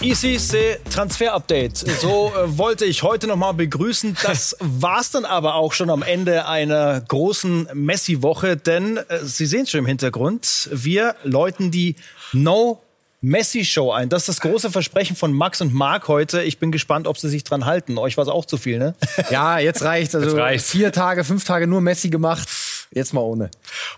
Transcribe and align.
Se 0.00 0.78
Transfer 0.90 1.34
Update. 1.34 1.76
So 1.78 2.32
äh, 2.32 2.56
wollte 2.56 2.84
ich 2.84 3.02
heute 3.02 3.26
nochmal 3.26 3.52
begrüßen. 3.54 4.16
Das 4.22 4.56
war's 4.60 5.10
dann 5.10 5.24
aber 5.24 5.56
auch 5.56 5.72
schon 5.72 5.90
am 5.90 6.02
Ende 6.02 6.46
einer 6.46 7.00
großen 7.00 7.68
Messi-Woche, 7.74 8.56
denn 8.56 8.96
äh, 8.96 9.18
Sie 9.24 9.44
sehen 9.46 9.62
es 9.62 9.70
schon 9.70 9.80
im 9.80 9.86
Hintergrund. 9.86 10.68
Wir 10.72 11.16
läuten 11.24 11.72
die 11.72 11.96
No 12.32 12.80
Messi-Show 13.22 13.90
ein. 13.90 14.08
Das 14.08 14.22
ist 14.22 14.28
das 14.28 14.40
große 14.40 14.70
Versprechen 14.70 15.16
von 15.16 15.32
Max 15.32 15.60
und 15.60 15.74
Marc 15.74 16.06
heute. 16.06 16.42
Ich 16.44 16.58
bin 16.58 16.70
gespannt, 16.70 17.08
ob 17.08 17.18
sie 17.18 17.28
sich 17.28 17.42
dran 17.42 17.66
halten. 17.66 17.98
Euch 17.98 18.16
war 18.16 18.22
es 18.22 18.28
auch 18.28 18.44
zu 18.44 18.56
viel, 18.56 18.78
ne? 18.78 18.94
Ja, 19.30 19.58
jetzt 19.58 19.82
reicht. 19.82 20.14
Also 20.14 20.28
Jetzt 20.28 20.38
reicht's. 20.38 20.70
vier 20.70 20.92
Tage, 20.92 21.24
fünf 21.24 21.42
Tage 21.42 21.66
nur 21.66 21.80
Messi 21.80 22.08
gemacht. 22.08 22.48
Jetzt 22.90 23.12
mal 23.12 23.20
ohne. 23.20 23.50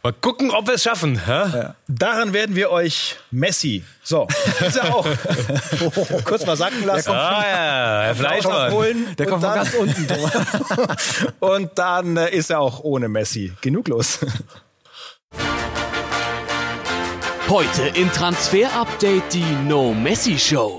Mal 0.02 0.12
gucken, 0.12 0.50
ob 0.50 0.66
wir 0.66 0.74
es 0.74 0.82
schaffen. 0.82 1.20
hä? 1.24 1.68
Daran 1.86 2.32
werden 2.32 2.56
wir 2.56 2.70
euch 2.70 3.16
Messi. 3.30 3.84
So, 4.02 4.26
ist 4.66 4.76
er 4.76 4.94
auch. 4.94 5.06
Kurz 6.24 6.44
mal 6.44 6.56
sacken 6.56 6.84
lassen. 6.84 7.10
Ah 7.10 7.42
ja, 7.42 8.02
Herr 8.06 8.14
Fleischmann. 8.16 8.72
Holen 8.72 9.14
Der 9.16 9.26
kommt 9.26 9.42
von 9.44 9.50
dann- 9.54 9.64
ganz 9.64 9.74
unten. 9.74 10.08
Thomas. 10.08 10.32
Und 11.40 11.70
dann 11.78 12.16
äh, 12.16 12.30
ist 12.34 12.50
er 12.50 12.58
auch 12.60 12.80
ohne 12.82 13.08
Messi. 13.08 13.52
Genug 13.60 13.86
los. 13.88 14.18
Heute 17.48 17.82
im 17.94 18.10
Transfer 18.12 18.72
Update 18.74 19.32
die 19.32 19.44
No 19.66 19.92
Messi 19.92 20.38
Show. 20.38 20.76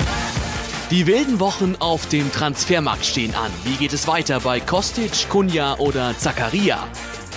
Die 0.89 1.07
wilden 1.07 1.39
Wochen 1.39 1.75
auf 1.79 2.07
dem 2.07 2.31
Transfermarkt 2.31 3.05
stehen 3.05 3.33
an. 3.35 3.51
Wie 3.63 3.75
geht 3.75 3.93
es 3.93 4.07
weiter 4.07 4.41
bei 4.41 4.59
Kostic, 4.59 5.29
Kunja 5.29 5.77
oder 5.79 6.17
Zakaria? 6.17 6.85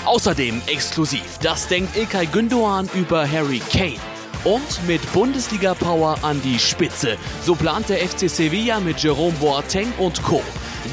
Außerdem 0.06 0.60
exklusiv, 0.66 1.38
das 1.42 1.66
denkt 1.66 1.96
Ilkay 1.96 2.26
Gündoğan 2.26 2.88
über 2.94 3.26
Harry 3.26 3.60
Kane. 3.72 3.96
Und 4.44 4.86
mit 4.86 5.00
Bundesliga-Power 5.14 6.18
an 6.22 6.40
die 6.42 6.58
Spitze. 6.58 7.16
So 7.42 7.54
plant 7.54 7.88
der 7.88 8.06
FC 8.06 8.28
Sevilla 8.28 8.80
mit 8.80 8.98
Jerome 9.02 9.32
Boateng 9.40 9.90
und 9.98 10.22
Co. 10.22 10.42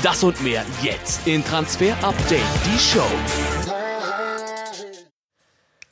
Das 0.02 0.24
und 0.24 0.42
mehr 0.42 0.64
jetzt 0.82 1.28
in 1.28 1.44
Transfer 1.44 1.94
Update, 2.02 2.40
die 2.66 2.80
Show. 2.80 3.51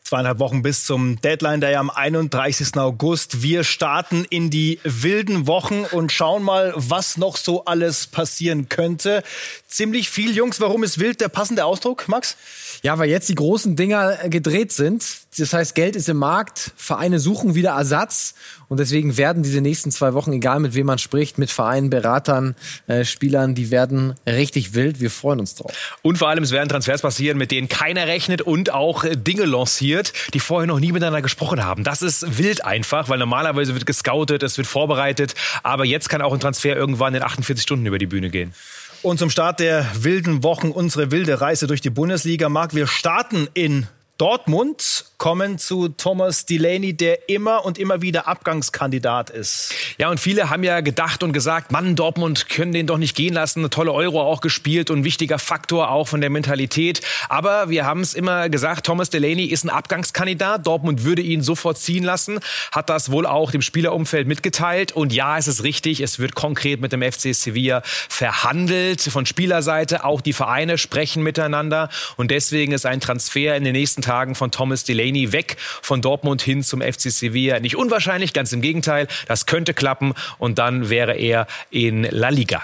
Zweieinhalb 0.09 0.39
Wochen 0.39 0.63
bis 0.63 0.85
zum 0.85 1.21
Deadline, 1.21 1.61
der 1.61 1.69
ja 1.69 1.79
am 1.79 1.91
31. 1.91 2.75
August. 2.77 3.43
Wir 3.43 3.63
starten 3.63 4.25
in 4.31 4.49
die 4.49 4.79
wilden 4.83 5.45
Wochen 5.45 5.85
und 5.91 6.11
schauen 6.11 6.41
mal, 6.41 6.73
was 6.75 7.17
noch 7.17 7.37
so 7.37 7.65
alles 7.65 8.07
passieren 8.07 8.69
könnte. 8.69 9.21
Ziemlich 9.67 10.09
viel, 10.09 10.35
Jungs. 10.35 10.59
Warum 10.61 10.83
ist 10.83 10.97
wild 10.97 11.21
der 11.21 11.27
passende 11.27 11.63
Ausdruck, 11.63 12.07
Max? 12.07 12.37
Ja, 12.81 12.97
weil 12.97 13.07
jetzt 13.07 13.29
die 13.29 13.35
großen 13.35 13.75
Dinger 13.75 14.23
äh, 14.23 14.29
gedreht 14.29 14.71
sind. 14.71 15.05
Das 15.37 15.53
heißt, 15.53 15.75
Geld 15.75 15.95
ist 15.95 16.09
im 16.09 16.17
Markt, 16.17 16.71
Vereine 16.75 17.19
suchen 17.19 17.53
wieder 17.53 17.71
Ersatz 17.71 18.33
und 18.67 18.79
deswegen 18.79 19.15
werden 19.17 19.43
diese 19.43 19.61
nächsten 19.61 19.91
zwei 19.91 20.13
Wochen, 20.13 20.33
egal 20.33 20.59
mit 20.59 20.73
wem 20.73 20.87
man 20.87 20.97
spricht, 20.97 21.37
mit 21.37 21.51
Vereinen, 21.51 21.89
Beratern, 21.89 22.55
äh, 22.87 23.05
Spielern, 23.05 23.53
die 23.53 23.69
werden 23.69 24.15
richtig 24.25 24.73
wild. 24.73 24.99
Wir 24.99 25.11
freuen 25.11 25.39
uns 25.39 25.55
drauf. 25.55 25.97
Und 26.01 26.17
vor 26.17 26.29
allem, 26.29 26.43
es 26.43 26.51
werden 26.51 26.67
Transfers 26.67 27.01
passieren, 27.01 27.37
mit 27.37 27.51
denen 27.51 27.69
keiner 27.69 28.07
rechnet 28.07 28.41
und 28.41 28.73
auch 28.73 29.05
Dinge 29.05 29.45
lanciert, 29.45 29.98
die 30.33 30.39
vorher 30.39 30.67
noch 30.67 30.79
nie 30.79 30.91
miteinander 30.91 31.21
gesprochen 31.21 31.63
haben. 31.63 31.83
Das 31.83 32.01
ist 32.01 32.37
wild 32.37 32.65
einfach, 32.65 33.09
weil 33.09 33.19
normalerweise 33.19 33.73
wird 33.73 33.85
gescoutet, 33.85 34.43
es 34.43 34.57
wird 34.57 34.67
vorbereitet, 34.67 35.35
aber 35.63 35.85
jetzt 35.85 36.09
kann 36.09 36.21
auch 36.21 36.33
ein 36.33 36.39
Transfer 36.39 36.75
irgendwann 36.75 37.15
in 37.15 37.23
48 37.23 37.63
Stunden 37.63 37.85
über 37.85 37.97
die 37.97 38.07
Bühne 38.07 38.29
gehen. 38.29 38.53
Und 39.01 39.17
zum 39.17 39.29
Start 39.29 39.61
der 39.61 39.85
wilden 39.93 40.43
Wochen 40.43 40.71
unsere 40.71 41.11
wilde 41.11 41.39
Reise 41.39 41.67
durch 41.67 41.79
die 41.79 41.89
Bundesliga, 41.89 42.49
Marc. 42.49 42.75
Wir 42.75 42.85
starten 42.85 43.47
in 43.53 43.87
Dortmund, 44.19 45.05
kommen 45.17 45.57
zu 45.57 45.87
Thomas 45.87 46.45
Delaney, 46.45 46.93
der 46.93 47.29
immer 47.29 47.63
und 47.63 47.77
immer 47.77 48.01
wieder 48.01 48.27
Abgangskandidat 48.27 49.29
ist. 49.29 49.73
Ja, 49.97 50.09
und 50.09 50.19
viele 50.19 50.49
haben 50.49 50.63
ja 50.63 50.81
gedacht 50.81 51.23
und 51.23 51.31
gesagt, 51.31 51.71
Mann, 51.71 51.95
Dortmund 51.95 52.49
können 52.49 52.73
den 52.73 52.85
doch 52.85 52.97
nicht 52.97 53.15
gehen 53.15 53.33
lassen. 53.33 53.59
Eine 53.59 53.69
tolle 53.69 53.93
Euro 53.93 54.21
auch 54.21 54.41
gespielt 54.41 54.89
und 54.89 55.05
wichtiger 55.05 55.39
Faktor 55.39 55.89
auch 55.91 56.09
von 56.09 56.19
der 56.19 56.29
Mentalität. 56.29 56.99
Aber 57.29 57.69
wir 57.69 57.85
haben 57.85 58.01
es 58.01 58.13
immer 58.13 58.49
gesagt, 58.49 58.85
Thomas 58.85 59.09
Delaney 59.09 59.45
ist 59.45 59.63
ein 59.63 59.69
Abgangskandidat. 59.69 60.67
Dortmund 60.67 61.05
würde 61.05 61.21
ihn 61.21 61.41
sofort 61.41 61.77
ziehen 61.77 62.03
lassen, 62.03 62.41
hat 62.73 62.89
das 62.89 63.11
wohl 63.11 63.25
auch 63.25 63.51
dem 63.51 63.61
Spielerumfeld 63.61 64.27
mitgeteilt. 64.27 64.91
Und 64.91 65.13
ja, 65.13 65.37
es 65.37 65.47
ist 65.47 65.63
richtig, 65.63 66.01
es 66.01 66.19
wird 66.19 66.35
konkret 66.35 66.81
mit 66.81 66.91
dem 66.91 67.01
FC 67.01 67.33
Sevilla 67.33 67.83
verhandelt 67.85 69.01
von 69.01 69.25
Spielerseite. 69.25 70.03
Auch 70.03 70.19
die 70.19 70.33
Vereine 70.33 70.77
sprechen 70.77 71.23
miteinander. 71.23 71.87
Und 72.17 72.31
deswegen 72.31 72.73
ist 72.73 72.85
ein 72.85 72.99
Transfer 72.99 73.55
in 73.55 73.63
den 73.63 73.73
nächsten 73.73 74.01
Tagen 74.09 74.33
von 74.33 74.49
Thomas 74.49 74.85
Delaney 74.85 75.33
weg 75.33 75.57
von 75.59 76.01
Dortmund 76.01 76.41
hin 76.41 76.63
zum 76.63 76.81
FC 76.81 77.11
Sevilla 77.11 77.59
nicht 77.59 77.75
unwahrscheinlich, 77.75 78.33
ganz 78.33 78.51
im 78.51 78.61
Gegenteil. 78.61 79.07
Das 79.27 79.45
könnte 79.45 79.75
klappen 79.75 80.15
und 80.39 80.57
dann 80.57 80.89
wäre 80.89 81.13
er 81.13 81.45
in 81.69 82.07
La 82.09 82.29
Liga. 82.29 82.63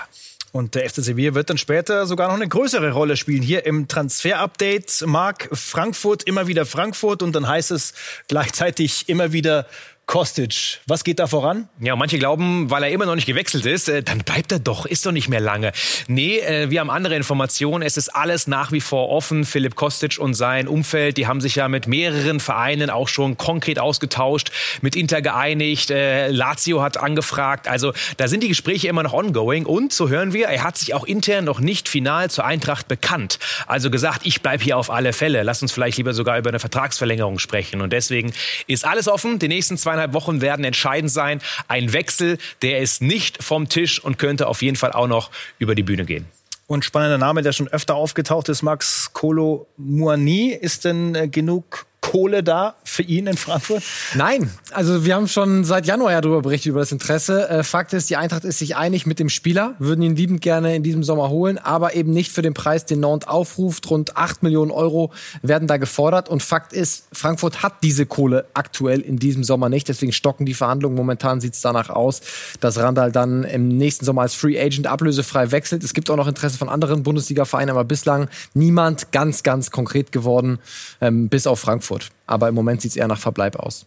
Und 0.51 0.73
der 0.73 0.89
FC 0.89 1.03
Sevilla 1.03 1.35
wird 1.35 1.51
dann 1.51 1.59
später 1.59 2.07
sogar 2.07 2.29
noch 2.29 2.35
eine 2.35 2.47
größere 2.47 2.93
Rolle 2.93 3.15
spielen. 3.15 3.43
Hier 3.43 3.65
im 3.67 3.87
Transfer-Update, 3.87 5.03
Marc, 5.05 5.49
Frankfurt, 5.51 6.23
immer 6.23 6.47
wieder 6.47 6.65
Frankfurt 6.65 7.21
und 7.21 7.35
dann 7.35 7.47
heißt 7.47 7.69
es 7.69 7.93
gleichzeitig 8.27 9.07
immer 9.07 9.31
wieder 9.31 9.67
Kostic. 10.05 10.81
Was 10.85 11.03
geht 11.03 11.17
da 11.17 11.25
voran? 11.25 11.67
Ja, 11.79 11.95
manche 11.95 12.19
glauben, 12.19 12.69
weil 12.69 12.83
er 12.83 12.89
immer 12.89 13.07
noch 13.07 13.15
nicht 13.15 13.25
gewechselt 13.25 13.65
ist, 13.65 13.89
äh, 13.89 14.03
dann 14.03 14.19
bleibt 14.19 14.51
er 14.51 14.59
doch, 14.59 14.85
ist 14.85 15.05
doch 15.05 15.11
nicht 15.11 15.29
mehr 15.29 15.39
lange. 15.39 15.71
Nee, 16.07 16.37
äh, 16.39 16.69
wir 16.69 16.79
haben 16.79 16.91
andere 16.91 17.15
Informationen. 17.15 17.81
Es 17.81 17.97
ist 17.97 18.09
alles 18.09 18.45
nach 18.45 18.71
wie 18.71 18.81
vor 18.81 19.09
offen. 19.09 19.45
Philipp 19.45 19.75
Kostic 19.75 20.19
und 20.19 20.35
sein 20.35 20.67
Umfeld, 20.67 21.17
die 21.17 21.25
haben 21.25 21.41
sich 21.41 21.55
ja 21.55 21.67
mit 21.67 21.87
mehreren 21.87 22.39
Vereinen 22.39 22.91
auch 22.91 23.07
schon 23.07 23.35
konkret 23.37 23.79
ausgetauscht, 23.79 24.51
mit 24.81 24.95
Inter 24.95 25.23
geeinigt. 25.23 25.89
Äh, 25.89 26.29
Lazio 26.29 26.83
hat 26.83 26.97
angefragt. 26.97 27.67
Also 27.67 27.91
da 28.17 28.27
sind 28.27 28.43
die 28.43 28.49
Gespräche 28.49 28.87
immer 28.87 29.01
noch 29.01 29.13
ongoing. 29.13 29.65
Und 29.65 29.91
so 29.91 30.07
hören 30.09 30.33
wir, 30.33 30.47
er 30.47 30.63
hat 30.63 30.77
sich 30.77 30.93
auch 30.93 31.05
intern 31.05 31.45
noch 31.45 31.59
nicht 31.59 31.89
final 31.89 32.29
zur 32.29 32.45
Eintracht 32.45 32.87
bekannt. 32.87 33.39
Also 33.65 33.89
gesagt, 33.89 34.21
ich 34.23 34.43
bleib 34.43 34.61
hier 34.61 34.77
auf 34.77 34.91
alle 34.91 35.13
Fälle. 35.13 35.41
Lass 35.41 35.63
uns 35.63 35.71
vielleicht 35.71 35.97
lieber 35.97 36.13
sogar 36.13 36.37
über 36.37 36.49
eine 36.49 36.59
Vertragsverlängerung 36.59 37.39
sprechen. 37.39 37.81
Und 37.81 37.91
deswegen 37.91 38.33
ist 38.67 38.85
alles 38.85 39.07
offen. 39.07 39.39
Die 39.39 39.47
nächsten 39.47 39.77
zweieinhalb 39.95 40.13
Wochen 40.13 40.41
werden 40.41 40.65
entscheidend 40.65 41.11
sein. 41.11 41.41
Ein 41.67 41.93
Wechsel, 41.93 42.37
der 42.61 42.79
ist 42.79 43.01
nicht 43.01 43.41
vom 43.41 43.69
Tisch 43.69 44.03
und 44.03 44.17
könnte 44.19 44.47
auf 44.47 44.61
jeden 44.61 44.75
Fall 44.75 44.91
auch 44.91 45.07
noch 45.07 45.31
über 45.57 45.75
die 45.75 45.83
Bühne 45.83 46.05
gehen. 46.05 46.25
Und 46.67 46.83
spannender 46.83 47.17
Name, 47.17 47.43
der 47.43 47.53
schon 47.53 47.67
öfter 47.67 47.95
aufgetaucht 47.95 48.49
ist, 48.49 48.63
Max 48.63 49.13
Kolo 49.13 49.67
Muani. 49.77 50.49
Ist 50.49 50.83
denn 50.83 51.15
äh, 51.15 51.27
genug 51.27 51.85
Kohle 52.15 52.43
da 52.43 52.75
für 52.85 53.03
ihn 53.03 53.27
in 53.27 53.35
Frankfurt? 53.35 53.83
Nein, 54.13 54.49
also 54.71 55.03
wir 55.03 55.15
haben 55.15 55.27
schon 55.27 55.65
seit 55.65 55.85
Januar 55.85 56.13
ja 56.13 56.21
darüber 56.21 56.43
berichtet, 56.43 56.69
über 56.69 56.79
das 56.79 56.93
Interesse. 56.93 57.49
Äh, 57.49 57.63
Fakt 57.63 57.91
ist, 57.91 58.09
die 58.09 58.15
Eintracht 58.15 58.45
ist 58.45 58.59
sich 58.59 58.77
einig 58.77 59.05
mit 59.05 59.19
dem 59.19 59.27
Spieler, 59.27 59.75
würden 59.79 60.01
ihn 60.01 60.15
liebend 60.15 60.39
gerne 60.39 60.77
in 60.77 60.83
diesem 60.83 61.03
Sommer 61.03 61.29
holen, 61.29 61.57
aber 61.57 61.93
eben 61.93 62.11
nicht 62.11 62.31
für 62.31 62.41
den 62.41 62.53
Preis, 62.53 62.85
den 62.85 63.01
Nantes 63.01 63.27
aufruft. 63.27 63.89
Rund 63.89 64.15
8 64.15 64.43
Millionen 64.43 64.71
Euro 64.71 65.11
werden 65.41 65.67
da 65.67 65.75
gefordert. 65.75 66.29
Und 66.29 66.41
Fakt 66.41 66.71
ist, 66.71 67.07
Frankfurt 67.11 67.63
hat 67.63 67.83
diese 67.83 68.05
Kohle 68.05 68.45
aktuell 68.53 69.01
in 69.01 69.17
diesem 69.19 69.43
Sommer 69.43 69.67
nicht. 69.67 69.89
Deswegen 69.89 70.13
stocken 70.13 70.45
die 70.45 70.53
Verhandlungen. 70.53 70.95
Momentan 70.95 71.41
sieht 71.41 71.55
es 71.55 71.59
danach 71.59 71.89
aus, 71.89 72.21
dass 72.61 72.77
Randall 72.77 73.11
dann 73.11 73.43
im 73.43 73.67
nächsten 73.67 74.05
Sommer 74.05 74.21
als 74.21 74.35
Free 74.35 74.57
Agent 74.57 74.87
ablösefrei 74.87 75.51
wechselt. 75.51 75.83
Es 75.83 75.93
gibt 75.93 76.09
auch 76.09 76.15
noch 76.15 76.29
Interesse 76.29 76.57
von 76.57 76.69
anderen 76.69 77.03
Bundesliga-Vereinen, 77.03 77.71
aber 77.71 77.83
bislang 77.83 78.29
niemand 78.53 79.11
ganz, 79.11 79.43
ganz 79.43 79.69
konkret 79.69 80.13
geworden, 80.13 80.59
ähm, 81.01 81.27
bis 81.27 81.45
auf 81.45 81.59
Frankfurt. 81.59 82.04
Aber 82.25 82.49
im 82.49 82.55
Moment 82.55 82.81
sieht 82.81 82.91
es 82.91 82.97
eher 82.97 83.07
nach 83.07 83.19
Verbleib 83.19 83.55
aus. 83.57 83.85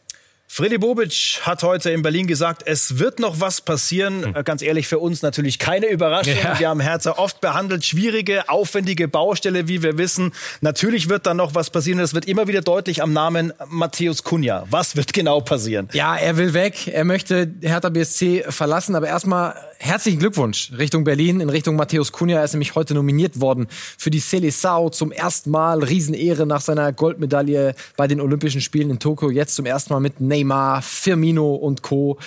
Freddy 0.50 0.78
Bobic 0.78 1.40
hat 1.42 1.62
heute 1.62 1.90
in 1.90 2.00
Berlin 2.00 2.26
gesagt, 2.26 2.62
es 2.64 2.98
wird 2.98 3.20
noch 3.20 3.38
was 3.38 3.60
passieren. 3.60 4.34
Äh, 4.34 4.42
Ganz 4.42 4.62
ehrlich, 4.62 4.88
für 4.88 4.98
uns 4.98 5.20
natürlich 5.20 5.58
keine 5.58 5.86
Überraschung. 5.88 6.34
Ja. 6.42 6.58
Wir 6.58 6.68
haben 6.70 6.80
Herzer 6.80 7.18
oft 7.18 7.42
behandelt, 7.42 7.84
schwierige, 7.84 8.48
aufwendige 8.48 9.08
Baustelle, 9.08 9.68
wie 9.68 9.82
wir 9.82 9.98
wissen. 9.98 10.32
Natürlich 10.62 11.10
wird 11.10 11.26
da 11.26 11.34
noch 11.34 11.54
was 11.54 11.68
passieren. 11.68 12.00
Es 12.00 12.14
wird 12.14 12.24
immer 12.24 12.48
wieder 12.48 12.62
deutlich 12.62 13.02
am 13.02 13.12
Namen 13.12 13.52
Matthäus 13.68 14.24
Kunja. 14.24 14.64
Was 14.70 14.96
wird 14.96 15.12
genau 15.12 15.40
passieren? 15.42 15.90
Ja, 15.92 16.16
er 16.16 16.38
will 16.38 16.54
weg. 16.54 16.88
Er 16.88 17.04
möchte 17.04 17.52
Hertha 17.60 17.90
BSC 17.90 18.44
verlassen. 18.48 18.96
Aber 18.96 19.06
erstmal 19.06 19.54
herzlichen 19.78 20.18
Glückwunsch 20.18 20.72
Richtung 20.76 21.04
Berlin, 21.04 21.40
in 21.40 21.50
Richtung 21.50 21.76
Matthäus 21.76 22.10
Kunja. 22.10 22.38
Er 22.38 22.44
ist 22.44 22.54
nämlich 22.54 22.74
heute 22.74 22.94
nominiert 22.94 23.38
worden 23.40 23.68
für 23.70 24.10
die 24.10 24.20
Seleção 24.22 24.90
zum 24.92 25.12
ersten 25.12 25.50
Mal. 25.50 25.84
Riesenehre 25.84 26.46
nach 26.46 26.62
seiner 26.62 26.90
Goldmedaille 26.92 27.74
bei 27.98 28.08
den 28.08 28.20
Olympischen 28.20 28.62
Spielen 28.62 28.90
in 28.90 28.98
Tokio. 28.98 29.30
Jetzt 29.30 29.54
zum 29.54 29.66
ersten 29.66 29.92
Mal 29.92 30.00
mit 30.00 30.20
Neymar, 30.38 30.82
Firmino 30.82 31.54
und 31.54 31.82
Co. 31.82 32.18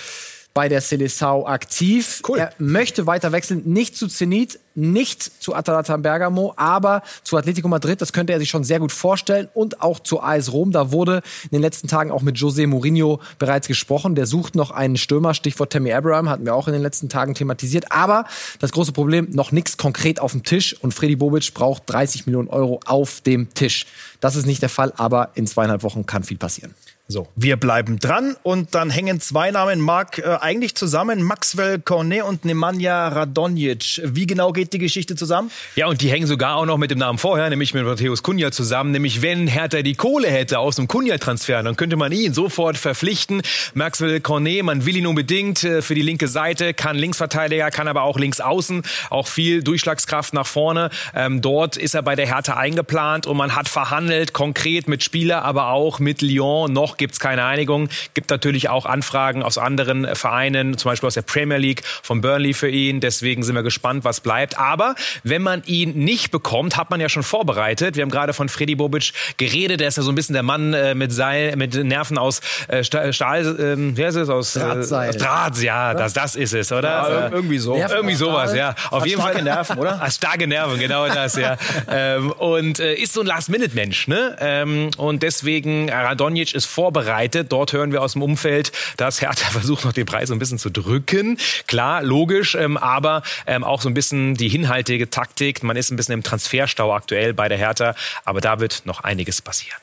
bei 0.54 0.68
der 0.68 0.82
Seleção 0.82 1.46
aktiv. 1.46 2.20
Cool. 2.28 2.38
Er 2.38 2.52
möchte 2.58 3.06
weiter 3.06 3.32
wechseln, 3.32 3.62
nicht 3.64 3.96
zu 3.96 4.06
Zenit, 4.06 4.60
nicht 4.74 5.22
zu 5.42 5.54
Atalanta 5.54 5.96
Bergamo, 5.96 6.52
aber 6.56 7.02
zu 7.24 7.38
Atletico 7.38 7.68
Madrid. 7.68 8.02
Das 8.02 8.12
könnte 8.12 8.34
er 8.34 8.38
sich 8.38 8.50
schon 8.50 8.62
sehr 8.62 8.78
gut 8.78 8.92
vorstellen 8.92 9.48
und 9.54 9.80
auch 9.80 9.98
zu 9.98 10.22
AS 10.22 10.52
Rom. 10.52 10.70
Da 10.70 10.92
wurde 10.92 11.22
in 11.44 11.50
den 11.52 11.62
letzten 11.62 11.88
Tagen 11.88 12.10
auch 12.10 12.20
mit 12.20 12.36
José 12.36 12.66
Mourinho 12.66 13.20
bereits 13.38 13.66
gesprochen. 13.66 14.14
Der 14.14 14.26
sucht 14.26 14.54
noch 14.54 14.70
einen 14.70 14.98
Stürmer, 14.98 15.32
Stichwort 15.32 15.72
Tammy 15.72 15.90
Abraham, 15.90 16.28
hatten 16.28 16.44
wir 16.44 16.54
auch 16.54 16.68
in 16.68 16.74
den 16.74 16.82
letzten 16.82 17.08
Tagen 17.08 17.34
thematisiert. 17.34 17.90
Aber 17.90 18.26
das 18.58 18.72
große 18.72 18.92
Problem, 18.92 19.28
noch 19.30 19.52
nichts 19.52 19.78
konkret 19.78 20.20
auf 20.20 20.32
dem 20.32 20.42
Tisch 20.42 20.76
und 20.82 20.92
Freddy 20.92 21.16
Bobic 21.16 21.54
braucht 21.54 21.84
30 21.86 22.26
Millionen 22.26 22.48
Euro 22.48 22.80
auf 22.84 23.22
dem 23.22 23.54
Tisch. 23.54 23.86
Das 24.20 24.36
ist 24.36 24.46
nicht 24.46 24.60
der 24.60 24.68
Fall, 24.68 24.92
aber 24.98 25.30
in 25.34 25.46
zweieinhalb 25.46 25.82
Wochen 25.82 26.04
kann 26.04 26.24
viel 26.24 26.36
passieren. 26.36 26.74
So, 27.12 27.28
wir 27.36 27.58
bleiben 27.58 27.98
dran 27.98 28.36
und 28.42 28.74
dann 28.74 28.88
hängen 28.88 29.20
zwei 29.20 29.50
Namen, 29.50 29.80
Marc, 29.80 30.16
äh, 30.16 30.38
eigentlich 30.40 30.74
zusammen. 30.74 31.22
Maxwell 31.22 31.78
Cornet 31.78 32.22
und 32.22 32.46
Nemanja 32.46 33.08
Radonjic. 33.08 34.00
Wie 34.02 34.26
genau 34.26 34.52
geht 34.52 34.72
die 34.72 34.78
Geschichte 34.78 35.14
zusammen? 35.14 35.50
Ja, 35.76 35.88
und 35.88 36.00
die 36.00 36.10
hängen 36.10 36.26
sogar 36.26 36.56
auch 36.56 36.64
noch 36.64 36.78
mit 36.78 36.90
dem 36.90 36.96
Namen 36.96 37.18
vorher, 37.18 37.50
nämlich 37.50 37.74
mit 37.74 37.84
Matthäus 37.84 38.22
Kunja 38.22 38.50
zusammen. 38.50 38.92
Nämlich, 38.92 39.20
wenn 39.20 39.46
Hertha 39.46 39.82
die 39.82 39.94
Kohle 39.94 40.28
hätte 40.28 40.58
aus 40.58 40.76
dem 40.76 40.88
Kunja-Transfer, 40.88 41.62
dann 41.62 41.76
könnte 41.76 41.96
man 41.96 42.12
ihn 42.12 42.32
sofort 42.32 42.78
verpflichten. 42.78 43.42
Maxwell 43.74 44.20
Cornet, 44.20 44.62
man 44.62 44.86
will 44.86 44.96
ihn 44.96 45.06
unbedingt 45.06 45.64
äh, 45.64 45.82
für 45.82 45.94
die 45.94 46.00
linke 46.00 46.28
Seite, 46.28 46.72
kann 46.72 46.96
Linksverteidiger, 46.96 47.70
kann 47.70 47.88
aber 47.88 48.04
auch 48.04 48.18
links 48.18 48.40
außen, 48.40 48.84
auch 49.10 49.26
viel 49.26 49.62
Durchschlagskraft 49.62 50.32
nach 50.32 50.46
vorne. 50.46 50.88
Ähm, 51.14 51.42
dort 51.42 51.76
ist 51.76 51.94
er 51.94 52.00
bei 52.00 52.16
der 52.16 52.26
Hertha 52.26 52.56
eingeplant 52.56 53.26
und 53.26 53.36
man 53.36 53.54
hat 53.54 53.68
verhandelt, 53.68 54.32
konkret 54.32 54.88
mit 54.88 55.02
Spieler, 55.02 55.44
aber 55.44 55.68
auch 55.68 55.98
mit 55.98 56.22
Lyon 56.22 56.72
noch 56.72 57.01
gibt 57.02 57.14
es 57.14 57.20
keine 57.20 57.44
Einigung. 57.44 57.88
Gibt 58.14 58.30
natürlich 58.30 58.68
auch 58.68 58.86
Anfragen 58.86 59.42
aus 59.42 59.58
anderen 59.58 60.14
Vereinen, 60.14 60.78
zum 60.78 60.90
Beispiel 60.92 61.08
aus 61.08 61.14
der 61.14 61.22
Premier 61.22 61.58
League, 61.58 61.82
von 61.84 62.20
Burnley 62.20 62.54
für 62.54 62.68
ihn. 62.68 63.00
Deswegen 63.00 63.42
sind 63.42 63.56
wir 63.56 63.64
gespannt, 63.64 64.04
was 64.04 64.20
bleibt. 64.20 64.56
Aber 64.56 64.94
wenn 65.24 65.42
man 65.42 65.64
ihn 65.66 66.04
nicht 66.04 66.30
bekommt, 66.30 66.76
hat 66.76 66.90
man 66.90 67.00
ja 67.00 67.08
schon 67.08 67.24
vorbereitet. 67.24 67.96
Wir 67.96 68.02
haben 68.02 68.10
gerade 68.10 68.34
von 68.34 68.48
Freddy 68.48 68.76
Bobic 68.76 69.12
geredet. 69.36 69.80
Der 69.80 69.88
ist 69.88 69.96
ja 69.96 70.04
so 70.04 70.12
ein 70.12 70.14
bisschen 70.14 70.34
der 70.34 70.44
Mann 70.44 70.74
äh, 70.74 70.94
mit 70.94 71.12
Seil, 71.12 71.56
mit 71.56 71.74
Nerven 71.74 72.18
aus 72.18 72.40
äh, 72.68 72.84
Stahl, 72.84 73.10
äh, 73.10 73.96
wie 73.96 74.04
heißt 74.04 74.16
es? 74.16 74.28
Aus 74.28 74.52
Drahtseil. 74.52 75.10
Äh, 75.10 75.18
Draht, 75.18 75.58
ja, 75.60 75.94
das, 75.94 76.12
das 76.12 76.36
ist 76.36 76.54
es, 76.54 76.70
oder? 76.70 76.88
Ja, 76.88 77.28
irgendwie 77.30 77.58
so. 77.58 77.74
Nerven 77.74 77.96
irgendwie 77.96 78.14
sowas, 78.14 78.54
ja. 78.54 78.76
Auf 78.90 79.06
jeden 79.06 79.20
Fall 79.20 79.42
Nerven, 79.42 79.78
oder? 79.78 80.00
Starke 80.08 80.46
Nerven, 80.46 80.78
genau 80.78 81.08
das, 81.08 81.34
ja. 81.36 81.56
ähm, 81.90 82.30
und 82.30 82.78
äh, 82.78 82.94
ist 82.94 83.12
so 83.12 83.22
ein 83.22 83.26
Last-Minute-Mensch, 83.26 84.06
ne? 84.06 84.36
Ähm, 84.38 84.90
und 84.96 85.22
deswegen 85.24 85.90
Radonjic 85.90 86.54
ist 86.54 86.66
vor 86.66 86.81
vorbereitet. 86.82 87.52
Dort 87.52 87.72
hören 87.72 87.92
wir 87.92 88.02
aus 88.02 88.14
dem 88.14 88.22
Umfeld, 88.22 88.72
dass 88.96 89.20
Hertha 89.20 89.50
versucht, 89.50 89.84
noch 89.84 89.92
den 89.92 90.04
Preis 90.04 90.32
ein 90.32 90.40
bisschen 90.40 90.58
zu 90.58 90.68
drücken. 90.68 91.38
Klar, 91.68 92.02
logisch, 92.02 92.56
ähm, 92.56 92.76
aber 92.76 93.22
ähm, 93.46 93.62
auch 93.62 93.80
so 93.80 93.88
ein 93.88 93.94
bisschen 93.94 94.34
die 94.34 94.48
hinhaltige 94.48 95.08
Taktik. 95.08 95.62
Man 95.62 95.76
ist 95.76 95.92
ein 95.92 95.96
bisschen 95.96 96.14
im 96.14 96.24
Transferstau 96.24 96.92
aktuell 96.92 97.34
bei 97.34 97.48
der 97.48 97.56
Hertha, 97.56 97.94
aber 98.24 98.40
da 98.40 98.58
wird 98.58 98.82
noch 98.84 99.04
einiges 99.04 99.40
passieren. 99.40 99.78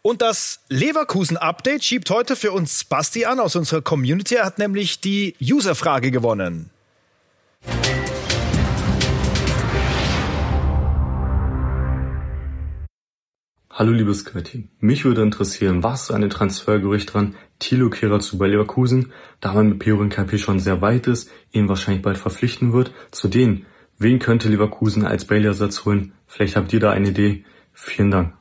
Und 0.00 0.22
das 0.22 0.60
Leverkusen-Update 0.70 1.84
schiebt 1.84 2.08
heute 2.08 2.36
für 2.36 2.52
uns 2.52 2.84
Basti 2.84 3.26
an 3.26 3.38
aus 3.38 3.54
unserer 3.54 3.82
Community. 3.82 4.36
Er 4.36 4.46
hat 4.46 4.58
nämlich 4.58 5.00
die 5.00 5.34
User-Frage 5.42 6.10
gewonnen. 6.10 6.70
Hallo 13.76 13.90
liebes 13.90 14.20
Sky-Team. 14.20 14.68
Mich 14.78 15.04
würde 15.04 15.22
interessieren, 15.22 15.82
was 15.82 16.12
an 16.12 16.20
den 16.20 16.30
Transfergerücht 16.30 17.12
dran 17.12 17.34
Thilo 17.58 17.90
Kehrer 17.90 18.20
zu 18.20 18.38
bei 18.38 18.46
Leverkusen, 18.46 19.10
da 19.40 19.52
man 19.52 19.68
mit 19.68 19.80
Peorin 19.80 20.10
KP 20.10 20.38
schon 20.38 20.60
sehr 20.60 20.80
weit 20.80 21.08
ist, 21.08 21.28
ihn 21.50 21.68
wahrscheinlich 21.68 22.00
bald 22.00 22.16
verpflichten 22.16 22.72
wird. 22.72 22.94
Zu 23.10 23.26
denen, 23.26 23.66
wen 23.98 24.20
könnte 24.20 24.48
Leverkusen 24.48 25.04
als 25.04 25.24
Bailey-Ersatz 25.24 25.84
holen? 25.84 26.12
Vielleicht 26.28 26.54
habt 26.54 26.72
ihr 26.72 26.78
da 26.78 26.92
eine 26.92 27.08
Idee. 27.08 27.44
Vielen 27.72 28.12
Dank. 28.12 28.34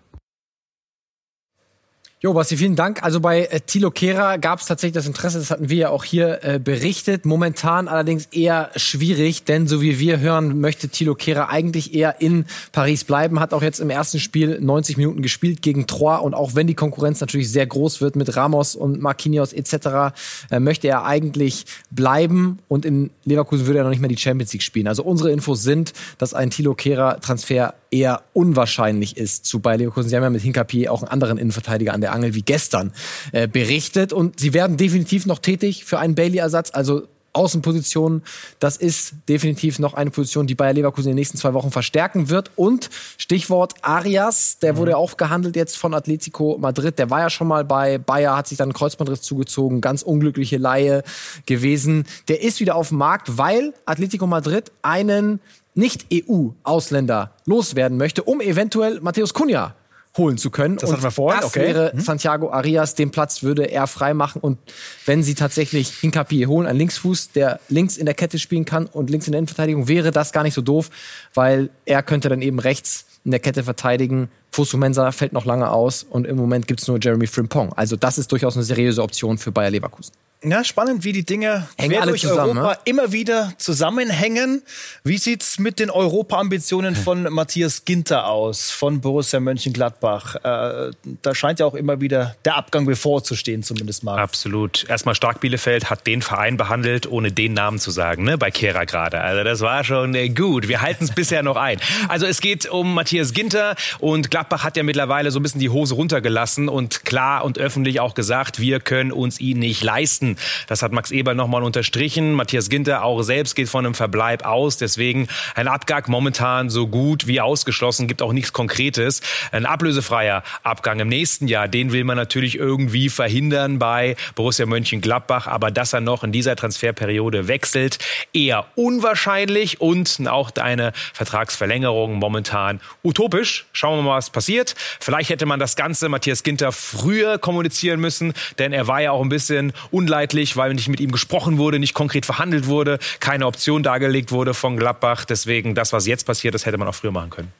Jo, 2.25 2.31
Basti, 2.31 2.55
vielen 2.55 2.77
Dank. 2.77 3.03
Also 3.03 3.19
bei 3.19 3.47
äh, 3.47 3.59
Thilo 3.59 3.91
Kehrer 3.91 4.37
gab 4.37 4.59
es 4.59 4.65
tatsächlich 4.65 4.93
das 4.93 5.07
Interesse, 5.07 5.39
das 5.39 5.51
hatten 5.51 5.67
wir 5.67 5.75
ja 5.75 5.89
auch 5.89 6.05
hier 6.05 6.39
äh, 6.41 6.57
berichtet. 6.57 7.25
Momentan 7.25 7.89
allerdings 7.89 8.27
eher 8.27 8.71
schwierig, 8.77 9.43
denn 9.43 9.67
so 9.67 9.81
wie 9.81 9.99
wir 9.99 10.21
hören, 10.21 10.61
möchte 10.61 10.87
Thilo 10.87 11.15
Kehrer 11.15 11.49
eigentlich 11.49 11.93
eher 11.93 12.21
in 12.21 12.45
Paris 12.71 13.03
bleiben. 13.03 13.41
Hat 13.41 13.53
auch 13.53 13.61
jetzt 13.61 13.81
im 13.81 13.89
ersten 13.89 14.19
Spiel 14.19 14.61
90 14.61 14.95
Minuten 14.95 15.21
gespielt 15.21 15.61
gegen 15.61 15.85
Troyes 15.85 16.21
und 16.21 16.33
auch 16.33 16.55
wenn 16.55 16.65
die 16.65 16.75
Konkurrenz 16.75 17.19
natürlich 17.19 17.51
sehr 17.51 17.67
groß 17.67 17.99
wird 17.99 18.15
mit 18.15 18.33
Ramos 18.37 18.77
und 18.77 19.01
Marquinhos 19.01 19.51
etc., 19.51 20.15
äh, 20.49 20.61
möchte 20.61 20.87
er 20.87 21.03
eigentlich 21.03 21.65
bleiben 21.91 22.59
und 22.69 22.85
in 22.85 23.09
Leverkusen 23.25 23.67
würde 23.67 23.79
er 23.79 23.83
noch 23.83 23.91
nicht 23.91 23.99
mehr 23.99 24.07
die 24.07 24.15
Champions 24.15 24.53
League 24.53 24.63
spielen. 24.63 24.87
Also 24.87 25.03
unsere 25.03 25.29
Infos 25.29 25.61
sind, 25.61 25.91
dass 26.19 26.33
ein 26.33 26.51
Thilo 26.51 26.73
Kehrer 26.73 27.19
Transfer 27.19 27.73
eher 27.93 28.23
unwahrscheinlich 28.33 29.17
ist 29.17 29.45
zu 29.45 29.59
Bayer 29.59 29.77
Leverkusen. 29.77 30.09
Sie 30.09 30.15
haben 30.15 30.23
ja 30.23 30.29
mit 30.31 30.41
Hinkapier 30.41 30.91
auch 30.91 31.03
einen 31.03 31.11
anderen 31.11 31.37
Innenverteidiger 31.37 31.93
an 31.93 32.01
der 32.01 32.11
Angel 32.11 32.33
wie 32.33 32.41
gestern 32.41 32.91
äh, 33.31 33.47
berichtet 33.47 34.11
und 34.11 34.39
sie 34.39 34.53
werden 34.53 34.77
definitiv 34.77 35.27
noch 35.27 35.39
tätig 35.39 35.85
für 35.85 35.99
einen 35.99 36.15
Bailey-Ersatz. 36.15 36.71
Also 36.73 37.03
Außenpositionen, 37.33 38.23
das 38.59 38.77
ist 38.77 39.15
definitiv 39.27 39.79
noch 39.79 39.95
eine 39.95 40.11
Position, 40.11 40.45
die 40.45 40.55
Bayer 40.55 40.73
Leverkusen 40.73 41.09
in 41.09 41.15
den 41.15 41.21
nächsten 41.21 41.37
zwei 41.37 41.53
Wochen 41.53 41.71
verstärken 41.71 42.29
wird. 42.29 42.51
Und 42.55 42.89
Stichwort 43.17 43.73
Arias, 43.81 44.59
der 44.59 44.73
mhm. 44.73 44.77
wurde 44.77 44.97
auch 44.97 45.17
gehandelt 45.17 45.55
jetzt 45.55 45.77
von 45.77 45.93
Atletico 45.93 46.57
Madrid. 46.59 46.99
Der 46.99 47.09
war 47.09 47.21
ja 47.21 47.29
schon 47.29 47.47
mal 47.47 47.65
bei 47.65 47.97
Bayer, 47.97 48.37
hat 48.37 48.47
sich 48.47 48.59
dann 48.59 48.69
einen 48.69 48.73
Kreuzbandriss 48.73 49.21
zugezogen, 49.21 49.81
ganz 49.81 50.03
unglückliche 50.03 50.57
Laie 50.57 51.03
gewesen. 51.47 52.05
Der 52.27 52.41
ist 52.41 52.59
wieder 52.59 52.75
auf 52.75 52.89
dem 52.89 52.99
Markt, 52.99 53.37
weil 53.37 53.73
Atletico 53.85 54.27
Madrid 54.27 54.71
einen 54.83 55.39
nicht-EU-Ausländer 55.75 57.31
loswerden 57.45 57.97
möchte, 57.97 58.23
um 58.23 58.41
eventuell 58.41 58.99
Matthäus 59.01 59.33
Cunha 59.33 59.75
holen 60.17 60.37
zu 60.37 60.51
können. 60.51 60.77
Das 60.77 60.91
hatten 60.91 61.03
wir 61.03 61.11
vorhin. 61.11 61.41
Das 61.41 61.49
okay. 61.49 61.61
wäre 61.61 61.91
hm. 61.91 61.99
Santiago 61.99 62.51
Arias, 62.51 62.95
den 62.95 63.11
Platz 63.11 63.41
würde 63.41 63.65
er 63.65 63.87
freimachen. 63.87 64.41
Und 64.41 64.59
wenn 65.05 65.23
sie 65.23 65.33
tatsächlich 65.33 65.89
Hinkapi 65.89 66.43
holen, 66.43 66.67
einen 66.67 66.79
Linksfuß, 66.79 67.31
der 67.31 67.59
links 67.69 67.97
in 67.97 68.05
der 68.05 68.15
Kette 68.15 68.37
spielen 68.37 68.65
kann 68.65 68.85
und 68.85 69.09
links 69.09 69.27
in 69.27 69.31
der 69.31 69.39
Innenverteidigung, 69.39 69.87
wäre 69.87 70.11
das 70.11 70.31
gar 70.31 70.43
nicht 70.43 70.53
so 70.53 70.61
doof, 70.61 70.89
weil 71.33 71.69
er 71.85 72.03
könnte 72.03 72.29
dann 72.29 72.41
eben 72.41 72.59
rechts 72.59 73.05
in 73.25 73.31
der 73.31 73.39
Kette 73.39 73.63
verteidigen. 73.63 74.29
Fusu 74.53 74.77
Mensa 74.77 75.11
fällt 75.11 75.33
noch 75.33 75.45
lange 75.45 75.71
aus 75.71 76.03
und 76.03 76.27
im 76.27 76.37
Moment 76.37 76.67
gibt's 76.67 76.87
nur 76.87 76.99
Jeremy 77.01 77.25
Frimpong. 77.25 77.73
Also 77.73 77.95
das 77.95 78.19
ist 78.19 78.31
durchaus 78.31 78.55
eine 78.55 78.63
seriöse 78.63 79.01
Option 79.01 79.39
für 79.39 79.51
Bayer 79.51 79.71
Leverkusen. 79.71 80.13
Ja, 80.45 80.63
spannend, 80.65 81.05
wie 81.05 81.13
die 81.13 81.23
Dinge 81.23 81.67
Hängen 81.77 82.01
alle 82.01 82.11
durch 82.11 82.21
zusammen, 82.21 82.57
Europa 82.57 82.73
ne? 82.73 82.79
immer 82.83 83.13
wieder 83.13 83.53
zusammenhängen. 83.57 84.61
Wie 85.05 85.17
sieht's 85.17 85.57
mit 85.57 85.79
den 85.79 85.89
Europa-Ambitionen 85.89 86.97
von 86.97 87.23
Matthias 87.31 87.85
Ginter 87.85 88.27
aus, 88.27 88.69
von 88.69 88.99
Borussia 88.99 89.39
Mönchengladbach? 89.39 90.35
Äh, 90.35 90.91
da 91.21 91.33
scheint 91.33 91.61
ja 91.61 91.65
auch 91.65 91.75
immer 91.75 92.01
wieder 92.01 92.35
der 92.43 92.57
Abgang 92.57 92.85
bevorzustehen, 92.85 93.63
zumindest 93.63 94.03
mal. 94.03 94.19
Absolut. 94.19 94.85
Erstmal 94.89 95.15
Stark 95.15 95.39
Bielefeld 95.39 95.89
hat 95.89 96.05
den 96.07 96.21
Verein 96.21 96.57
behandelt, 96.57 97.09
ohne 97.09 97.31
den 97.31 97.53
Namen 97.53 97.79
zu 97.79 97.91
sagen, 97.91 98.25
ne? 98.25 98.37
bei 98.37 98.51
Kehra 98.51 98.83
gerade. 98.83 99.21
Also 99.21 99.45
das 99.45 99.61
war 99.61 99.85
schon 99.85 100.13
äh, 100.13 100.27
gut. 100.27 100.67
Wir 100.67 100.81
halten 100.81 101.05
es 101.05 101.11
bisher 101.15 101.41
noch 101.41 101.55
ein. 101.55 101.79
Also 102.09 102.25
es 102.25 102.41
geht 102.41 102.65
um 102.65 102.93
Matthias 102.93 103.33
Ginter 103.33 103.77
und 103.99 104.29
Gladbach 104.29 104.42
hat 104.51 104.77
ja 104.77 104.83
mittlerweile 104.83 105.31
so 105.31 105.39
ein 105.39 105.43
bisschen 105.43 105.59
die 105.59 105.69
Hose 105.69 105.95
runtergelassen 105.95 106.69
und 106.69 107.05
klar 107.05 107.43
und 107.45 107.57
öffentlich 107.57 107.99
auch 107.99 108.13
gesagt, 108.13 108.59
wir 108.59 108.79
können 108.79 109.11
uns 109.11 109.39
ihn 109.39 109.59
nicht 109.59 109.83
leisten. 109.83 110.37
Das 110.67 110.81
hat 110.81 110.91
Max 110.91 111.11
Eber 111.11 111.33
nochmal 111.33 111.63
unterstrichen. 111.63 112.33
Matthias 112.33 112.69
Ginter 112.69 113.03
auch 113.03 113.21
selbst 113.23 113.55
geht 113.55 113.69
von 113.69 113.85
einem 113.85 113.95
Verbleib 113.95 114.45
aus. 114.45 114.77
Deswegen 114.77 115.27
ein 115.55 115.67
Abgang 115.67 116.03
momentan 116.07 116.69
so 116.69 116.87
gut 116.87 117.27
wie 117.27 117.41
ausgeschlossen, 117.41 118.07
gibt 118.07 118.21
auch 118.21 118.33
nichts 118.33 118.53
Konkretes. 118.53 119.21
Ein 119.51 119.65
ablösefreier 119.65 120.43
Abgang 120.63 120.99
im 120.99 121.07
nächsten 121.07 121.47
Jahr, 121.47 121.67
den 121.67 121.91
will 121.91 122.03
man 122.03 122.17
natürlich 122.17 122.57
irgendwie 122.57 123.09
verhindern 123.09 123.79
bei 123.79 124.15
Borussia 124.35 124.65
Mönchengladbach. 124.65 125.47
Aber 125.47 125.71
dass 125.71 125.93
er 125.93 126.01
noch 126.01 126.23
in 126.23 126.31
dieser 126.31 126.55
Transferperiode 126.55 127.47
wechselt, 127.47 127.99
eher 128.33 128.65
unwahrscheinlich 128.75 129.81
und 129.81 130.19
auch 130.27 130.51
eine 130.55 130.93
Vertragsverlängerung 131.13 132.15
momentan 132.15 132.81
utopisch. 133.03 133.65
Schauen 133.73 133.99
wir 133.99 134.03
mal, 134.03 134.17
was 134.17 134.29
passiert. 134.33 134.75
Vielleicht 134.99 135.29
hätte 135.29 135.45
man 135.45 135.59
das 135.59 135.75
Ganze 135.75 136.09
Matthias 136.09 136.43
Ginter 136.43 136.71
früher 136.71 137.37
kommunizieren 137.37 137.99
müssen, 137.99 138.33
denn 138.59 138.73
er 138.73 138.87
war 138.87 139.01
ja 139.01 139.11
auch 139.11 139.21
ein 139.21 139.29
bisschen 139.29 139.71
unleidlich 139.91 140.53
weil 140.55 140.73
nicht 140.73 140.89
mit 140.89 140.99
ihm 140.99 141.11
gesprochen 141.11 141.57
wurde, 141.57 141.79
nicht 141.79 141.93
konkret 141.93 142.25
verhandelt 142.25 142.67
wurde, 142.67 142.99
keine 143.19 143.45
Option 143.45 143.83
dargelegt 143.83 144.31
wurde 144.31 144.53
von 144.53 144.77
Gladbach. 144.77 145.25
Deswegen 145.25 145.75
das, 145.75 145.93
was 145.93 146.07
jetzt 146.07 146.25
passiert 146.25 146.55
ist, 146.55 146.65
hätte 146.65 146.77
man 146.77 146.87
auch 146.87 146.95
früher 146.95 147.11
machen 147.11 147.29
können. 147.29 147.51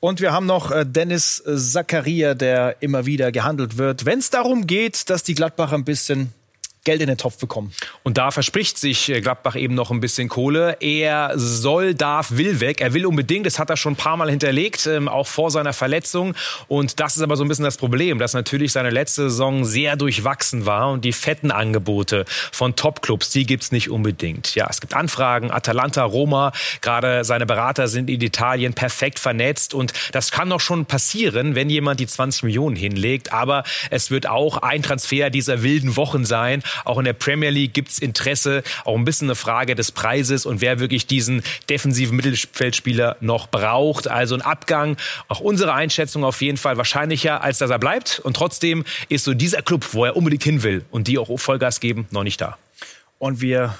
Und 0.00 0.20
wir 0.20 0.32
haben 0.32 0.46
noch 0.46 0.70
äh, 0.70 0.84
Dennis 0.84 1.42
Zakaria, 1.46 2.34
der 2.34 2.76
immer 2.80 3.06
wieder 3.06 3.32
gehandelt 3.32 3.78
wird. 3.78 4.04
Wenn 4.04 4.18
es 4.18 4.30
darum 4.30 4.66
geht, 4.66 5.08
dass 5.08 5.22
die 5.22 5.34
Gladbacher 5.34 5.74
ein 5.74 5.84
bisschen 5.84 6.32
Geld 6.84 7.00
in 7.00 7.08
den 7.08 7.16
Topf 7.16 7.38
bekommen. 7.38 7.72
Und 8.02 8.18
da 8.18 8.30
verspricht 8.30 8.78
sich 8.78 9.08
äh, 9.08 9.20
Gladbach 9.20 9.56
eben 9.56 9.74
noch 9.74 9.90
ein 9.90 10.00
bisschen 10.00 10.28
Kohle. 10.28 10.76
Er 10.80 11.32
soll, 11.34 11.94
darf, 11.94 12.32
will 12.32 12.60
weg. 12.60 12.80
Er 12.80 12.92
will 12.92 13.06
unbedingt, 13.06 13.46
das 13.46 13.58
hat 13.58 13.70
er 13.70 13.76
schon 13.76 13.94
ein 13.94 13.96
paar 13.96 14.16
Mal 14.16 14.30
hinterlegt, 14.30 14.86
ähm, 14.86 15.08
auch 15.08 15.26
vor 15.26 15.50
seiner 15.50 15.72
Verletzung. 15.72 16.34
Und 16.68 17.00
das 17.00 17.16
ist 17.16 17.22
aber 17.22 17.36
so 17.36 17.44
ein 17.44 17.48
bisschen 17.48 17.64
das 17.64 17.78
Problem, 17.78 18.18
dass 18.18 18.34
natürlich 18.34 18.72
seine 18.72 18.90
letzte 18.90 19.30
Saison 19.30 19.64
sehr 19.64 19.96
durchwachsen 19.96 20.66
war 20.66 20.92
und 20.92 21.04
die 21.04 21.12
fetten 21.12 21.50
Angebote 21.50 22.26
von 22.52 22.76
Topclubs, 22.76 23.30
die 23.30 23.46
gibt's 23.46 23.72
nicht 23.72 23.90
unbedingt. 23.90 24.54
Ja, 24.54 24.66
es 24.68 24.80
gibt 24.80 24.94
Anfragen, 24.94 25.50
Atalanta, 25.50 26.04
Roma, 26.04 26.52
gerade 26.82 27.24
seine 27.24 27.46
Berater 27.46 27.88
sind 27.88 28.10
in 28.10 28.20
Italien 28.20 28.74
perfekt 28.74 29.18
vernetzt 29.18 29.72
und 29.72 29.92
das 30.12 30.30
kann 30.30 30.50
doch 30.50 30.60
schon 30.60 30.84
passieren, 30.84 31.54
wenn 31.54 31.70
jemand 31.70 32.00
die 32.00 32.06
20 32.06 32.42
Millionen 32.42 32.76
hinlegt. 32.76 33.32
Aber 33.32 33.64
es 33.90 34.10
wird 34.10 34.28
auch 34.28 34.58
ein 34.58 34.82
Transfer 34.82 35.30
dieser 35.30 35.62
wilden 35.62 35.96
Wochen 35.96 36.24
sein, 36.24 36.62
auch 36.84 36.98
in 36.98 37.04
der 37.04 37.12
Premier 37.12 37.50
League 37.50 37.74
gibt 37.74 37.90
es 37.90 37.98
Interesse, 37.98 38.62
auch 38.84 38.96
ein 38.96 39.04
bisschen 39.04 39.28
eine 39.28 39.34
Frage 39.34 39.74
des 39.74 39.92
Preises 39.92 40.46
und 40.46 40.60
wer 40.60 40.78
wirklich 40.78 41.06
diesen 41.06 41.42
defensiven 41.68 42.16
Mittelfeldspieler 42.16 43.16
noch 43.20 43.48
braucht. 43.48 44.08
Also 44.08 44.34
ein 44.34 44.42
Abgang, 44.42 44.96
auch 45.28 45.40
unsere 45.40 45.74
Einschätzung 45.74 46.24
auf 46.24 46.40
jeden 46.40 46.58
Fall 46.58 46.76
wahrscheinlicher, 46.76 47.42
als 47.42 47.58
dass 47.58 47.70
er 47.70 47.78
bleibt. 47.78 48.20
Und 48.20 48.36
trotzdem 48.36 48.84
ist 49.08 49.24
so 49.24 49.34
dieser 49.34 49.62
Club, 49.62 49.88
wo 49.92 50.04
er 50.04 50.16
unbedingt 50.16 50.44
hin 50.44 50.62
will 50.62 50.84
und 50.90 51.08
die 51.08 51.18
auch 51.18 51.34
Vollgas 51.38 51.80
geben, 51.80 52.06
noch 52.10 52.24
nicht 52.24 52.40
da. 52.40 52.56
Und 53.18 53.40
wir 53.40 53.74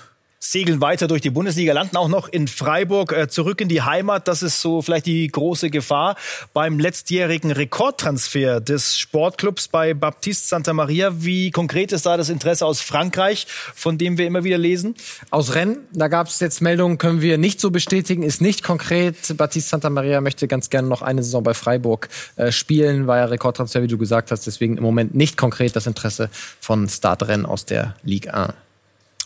segeln 0.45 0.81
weiter 0.83 1.09
durch 1.09 1.23
die 1.23 1.31
Bundesliga, 1.31 1.73
landen 1.73 1.97
auch 1.97 2.09
noch 2.09 2.29
in 2.29 2.49
Freiburg, 2.49 3.13
äh, 3.13 3.29
zurück 3.29 3.63
in 3.63 3.69
die 3.69 3.83
Heimat. 3.83 4.29
Das 4.29 4.43
ist 4.43 4.61
so 4.61 4.83
vielleicht 4.83 5.07
die 5.07 5.27
große 5.27 5.71
Gefahr 5.71 6.17
beim 6.53 6.79
letztjährigen 6.79 7.51
Rekordtransfer 7.51 8.61
des 8.61 8.99
Sportclubs 8.99 9.69
bei 9.69 9.95
Baptiste 9.95 10.47
Santa 10.47 10.75
Maria. 10.75 11.25
Wie 11.25 11.51
konkret 11.51 11.93
ist 11.93 12.05
da 12.05 12.19
das 12.19 12.29
Interesse 12.29 12.67
aus 12.67 12.83
Frankreich, 12.83 13.47
von 13.75 13.97
dem 13.97 14.19
wir 14.19 14.27
immer 14.27 14.45
wieder 14.45 14.59
lesen? 14.59 14.95
Aus 15.31 15.55
Rennes, 15.55 15.79
da 15.93 16.09
gab 16.09 16.29
es 16.29 16.41
jetzt 16.41 16.61
Meldungen, 16.61 16.99
können 16.99 17.23
wir 17.23 17.39
nicht 17.39 17.59
so 17.59 17.71
bestätigen, 17.71 18.23
ist 18.23 18.43
nicht 18.43 18.63
konkret. 18.63 19.17
Baptiste 19.39 19.71
Santa 19.71 19.89
Maria 19.89 20.21
möchte 20.21 20.47
ganz 20.47 20.69
gerne 20.69 20.89
noch 20.89 21.01
eine 21.01 21.23
Saison 21.23 21.43
bei 21.43 21.55
Freiburg 21.55 22.11
äh, 22.37 22.53
spielen, 22.53 23.07
war 23.07 23.17
ja 23.17 23.25
Rekordtransfer, 23.25 23.83
wie 23.83 23.89
du 23.89 23.97
gesagt 23.97 24.31
hast. 24.31 24.47
Deswegen 24.47 24.77
im 24.77 24.83
Moment 24.83 25.15
nicht 25.15 25.39
konkret 25.39 25.75
das 25.75 25.87
Interesse 25.87 26.29
von 26.61 26.87
Stade 26.89 27.29
Rennes 27.29 27.47
aus 27.47 27.65
der 27.65 27.95
Ligue 28.03 28.35
1. 28.35 28.53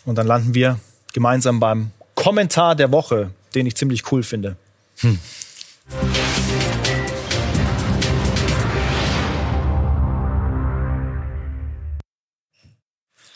Und 0.04 0.16
dann 0.16 0.26
landen 0.26 0.54
wir 0.54 0.78
gemeinsam 1.18 1.58
beim 1.58 1.90
Kommentar 2.14 2.76
der 2.76 2.92
Woche, 2.92 3.32
den 3.56 3.66
ich 3.66 3.74
ziemlich 3.74 4.12
cool 4.12 4.22
finde. 4.22 4.54
Hm. 4.98 5.18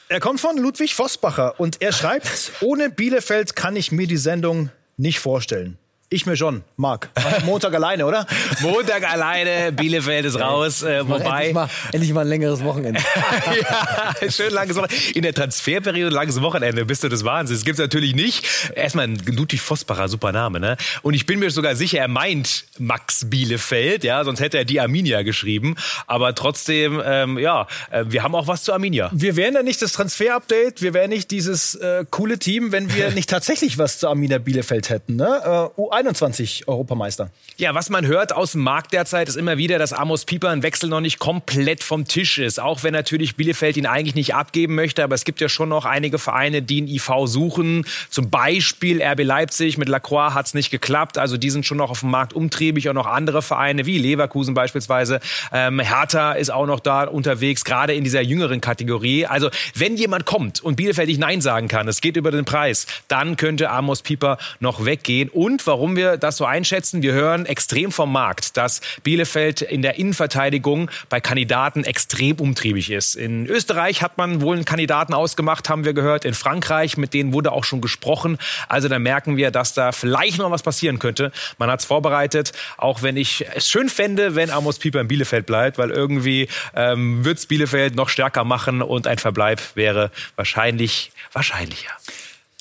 Er 0.09 0.21
kommt 0.21 0.41
von 0.41 0.57
Ludwig 0.59 0.95
Vosbacher 0.95 1.59
und 1.59 1.83
er 1.83 1.91
schreibt, 1.91 2.53
ohne 2.61 2.89
Bielefeld 2.89 3.57
kann 3.57 3.75
ich 3.75 3.91
mir 3.91 4.07
die 4.07 4.17
Sendung 4.17 4.71
nicht 4.97 5.19
vorstellen. 5.19 5.77
Ich 6.13 6.27
mir 6.27 6.37
schon, 6.37 6.63
Marc. 6.77 7.09
Montag 7.47 7.73
alleine, 7.73 8.05
oder? 8.05 8.27
Montag 8.61 9.11
alleine, 9.11 9.73
Bielefeld 9.73 10.27
ist 10.27 10.39
raus. 10.39 10.83
Äh, 10.83 11.09
wobei. 11.09 11.47
Endlich 11.47 11.55
mal, 11.55 11.69
endlich 11.91 12.13
mal 12.13 12.21
ein 12.21 12.27
längeres 12.27 12.63
Wochenende. 12.63 13.01
ja, 14.21 14.31
schön 14.31 14.53
langes 14.53 14.77
Wochenende. 14.77 15.13
In 15.15 15.23
der 15.23 15.33
Transferperiode 15.33 16.15
langes 16.15 16.43
Wochenende, 16.43 16.85
bist 16.85 17.03
du 17.03 17.09
das 17.09 17.25
Wahnsinn. 17.25 17.57
Das 17.57 17.65
gibt's 17.65 17.81
natürlich 17.81 18.15
nicht. 18.15 18.47
Erstmal 18.75 19.07
ein 19.09 19.23
Ludwig 19.25 19.63
Vosbacher, 19.63 20.07
super 20.09 20.33
Name, 20.33 20.61
ne? 20.61 20.77
Und 21.01 21.15
ich 21.15 21.25
bin 21.25 21.39
mir 21.39 21.51
sogar 21.51 21.77
sicher, 21.77 22.01
er 22.01 22.09
meint 22.09 22.65
Max 22.79 23.31
Bielefeld, 23.31 24.05
ja, 24.05 24.23
sonst 24.23 24.41
hätte 24.41 24.59
er 24.59 24.67
die 24.67 24.83
Arminia 24.83 25.23
geschrieben. 25.23 25.77
Aber 26.07 26.35
trotzdem, 26.35 27.01
ähm, 27.03 27.39
ja, 27.39 27.67
äh, 27.91 28.05
wir 28.07 28.23
haben 28.23 28.35
auch 28.35 28.49
was 28.49 28.65
zu 28.65 28.75
Arminia. 28.75 29.11
Wir 29.15 29.37
wären 29.37 29.55
ja 29.55 29.63
nicht 29.63 29.81
das 29.81 29.93
Transfer-Update, 29.93 30.83
wir 30.83 30.93
wären 30.93 31.09
nicht 31.09 31.31
dieses 31.31 31.75
äh, 31.77 32.05
coole 32.11 32.39
Team, 32.39 32.71
wenn 32.71 32.95
wir 32.95 33.11
nicht 33.15 33.31
tatsächlich 33.31 33.79
was 33.79 33.99
zu 33.99 34.09
Arminia 34.09 34.37
Bielefeld 34.37 34.91
hätten, 34.91 35.17
ne? 35.17 35.71
Äh, 35.77 35.81
21 36.03 36.67
Europameister. 36.67 37.31
Ja, 37.59 37.75
was 37.75 37.89
man 37.89 38.07
hört 38.07 38.35
aus 38.35 38.53
dem 38.53 38.63
Markt 38.63 38.93
derzeit 38.93 39.29
ist 39.29 39.37
immer 39.37 39.57
wieder, 39.57 39.79
dass 39.79 39.93
Amos 39.93 40.25
Pieper 40.25 40.51
ein 40.51 40.63
Wechsel 40.63 40.89
noch 40.89 41.01
nicht 41.01 41.19
komplett 41.19 41.85
vom 41.85 42.07
Tisch 42.07 42.39
ist. 42.39 42.59
Auch 42.59 42.83
wenn 42.83 42.93
natürlich 42.93 43.37
Bielefeld 43.37 43.77
ihn 43.77 43.87
eigentlich 43.87 44.15
nicht 44.15 44.35
abgeben 44.35 44.75
möchte. 44.75 45.05
Aber 45.05 45.15
es 45.15 45.25
gibt 45.25 45.41
ja 45.41 45.49
schon 45.49 45.69
noch 45.69 45.85
einige 45.85 46.19
Vereine, 46.19 46.61
die 46.63 46.79
einen 46.79 46.89
IV 46.89 47.11
suchen. 47.27 47.85
Zum 48.11 48.31
Beispiel 48.31 49.01
RB 49.01 49.23
Leipzig. 49.23 49.79
Mit 49.79 49.89
Lacroix 49.89 50.35
hat 50.35 50.47
es 50.47 50.55
nicht 50.55 50.71
geklappt. 50.71 51.19
Also 51.19 51.37
die 51.37 51.51
sind 51.51 51.67
schon 51.67 51.79
noch 51.79 51.91
auf 51.91 52.01
dem 52.01 52.11
Markt 52.11 52.33
umtriebig. 52.33 52.89
Auch 52.89 52.95
noch 52.95 53.07
andere 53.07 53.43
Vereine 53.43 53.87
wie 53.87 53.99
Leverkusen 53.99 54.55
beispielsweise. 54.55 55.21
Ähm, 55.53 55.79
Hertha 55.79 56.33
ist 56.33 56.51
auch 56.51 56.67
noch 56.67 56.81
da 56.81 57.05
unterwegs, 57.05 57.65
gerade 57.65 57.95
in 57.95 58.03
dieser 58.03 58.23
jüngeren 58.23 58.61
Kategorie. 58.61 59.27
Also 59.27 59.51
wenn 59.75 59.97
jemand 59.97 60.27
kommt 60.27 60.61
und 60.63 60.77
Bielefeld 60.77 61.09
nicht 61.09 61.21
Nein 61.21 61.41
sagen 61.41 61.69
kann, 61.69 61.87
es 61.87 62.01
geht 62.01 62.17
über 62.17 62.33
den 62.33 62.45
Preis, 62.45 62.87
dann 63.09 63.37
könnte 63.37 63.71
Amos 63.71 64.03
Pieper 64.03 64.39
noch 64.59 64.85
weggehen. 64.85 65.29
Und 65.29 65.67
warum 65.67 65.92
warum 65.93 65.97
wir 65.97 66.17
das 66.17 66.39
so 66.39 66.47
einschätzen. 66.47 67.03
Wir 67.03 67.13
hören 67.13 67.45
extrem 67.45 67.93
vom 67.93 68.11
Markt, 68.11 68.57
dass 68.57 68.81
Bielefeld 69.03 69.61
in 69.61 69.83
der 69.83 69.99
Innenverteidigung 69.99 70.91
bei 71.11 71.21
Kandidaten 71.21 71.85
extrem 71.85 72.37
umtriebig 72.37 72.91
ist. 72.91 73.15
In 73.15 73.47
Österreich 73.47 74.01
hat 74.01 74.17
man 74.17 74.41
wohl 74.41 74.57
einen 74.57 74.65
Kandidaten 74.65 75.13
ausgemacht, 75.13 75.69
haben 75.69 75.85
wir 75.85 75.93
gehört. 75.93 76.25
In 76.25 76.33
Frankreich, 76.33 76.97
mit 76.97 77.13
denen 77.13 77.35
wurde 77.35 77.53
auch 77.53 77.65
schon 77.65 77.83
gesprochen. 77.83 78.39
Also 78.69 78.89
da 78.89 78.99
merken 78.99 79.37
wir, 79.37 79.51
dass 79.51 79.75
da 79.75 79.93
vielleicht 79.93 80.39
noch 80.39 80.51
was 80.51 80.63
passieren 80.63 80.99
könnte. 80.99 81.31
Man 81.59 81.71
hat 81.71 81.81
es 81.81 81.87
vorbereitet, 81.87 82.53
auch 82.79 83.03
wenn 83.03 83.19
ich 83.19 83.45
es 83.55 83.69
schön 83.69 83.91
fände, 83.91 84.35
wenn 84.35 84.51
Amos 84.51 84.79
Pieper 84.79 85.01
in 85.01 85.09
Bielefeld 85.09 85.45
bleibt, 85.45 85.77
weil 85.77 85.91
irgendwie 85.91 86.49
ähm, 86.75 87.23
wird 87.25 87.37
es 87.37 87.47
Bielefeld 87.47 87.97
noch 87.97 88.09
stärker 88.09 88.45
machen 88.45 88.81
und 88.81 89.07
ein 89.07 89.19
Verbleib 89.19 89.61
wäre 89.75 90.11
wahrscheinlich 90.37 91.13
wahrscheinlicher. 91.33 91.91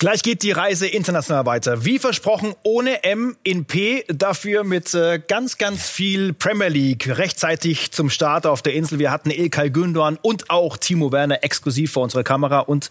Gleich 0.02 0.24
geht 0.24 0.42
die 0.42 0.52
Reise 0.52 0.88
international 0.88 1.46
weiter. 1.46 1.86
Wie 1.86 2.00
versprochen, 2.00 2.56
ohne 2.64 3.04
M 3.04 3.38
in 3.44 3.66
P, 3.66 4.04
dafür 4.08 4.64
mit 4.64 4.96
äh, 4.96 5.22
ganz, 5.28 5.60
ganz 5.60 5.92
viel 5.92 6.34
Premier 6.34 6.70
League 6.70 7.08
rechtzeitig 7.20 7.92
zum 7.92 8.10
Start 8.10 8.48
auf 8.48 8.64
der 8.64 8.74
Insel. 8.74 8.98
Wir 8.98 9.12
hatten 9.12 9.30
Ilkay 9.30 9.68
Gündoğan 9.68 10.18
und 10.20 10.50
auch 10.50 10.78
Timo 10.78 11.12
Werner 11.12 11.44
exklusiv 11.44 11.92
vor 11.92 12.02
unserer 12.02 12.24
Kamera 12.24 12.62
und 12.62 12.90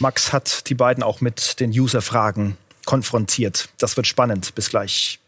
Max 0.00 0.34
hat 0.34 0.68
die 0.68 0.74
beiden 0.74 1.02
auch 1.02 1.22
mit 1.22 1.60
den 1.60 1.70
User-Fragen 1.70 2.58
konfrontiert. 2.84 3.70
Das 3.78 3.96
wird 3.96 4.06
spannend. 4.06 4.54
Bis 4.54 4.68
gleich. 4.68 5.19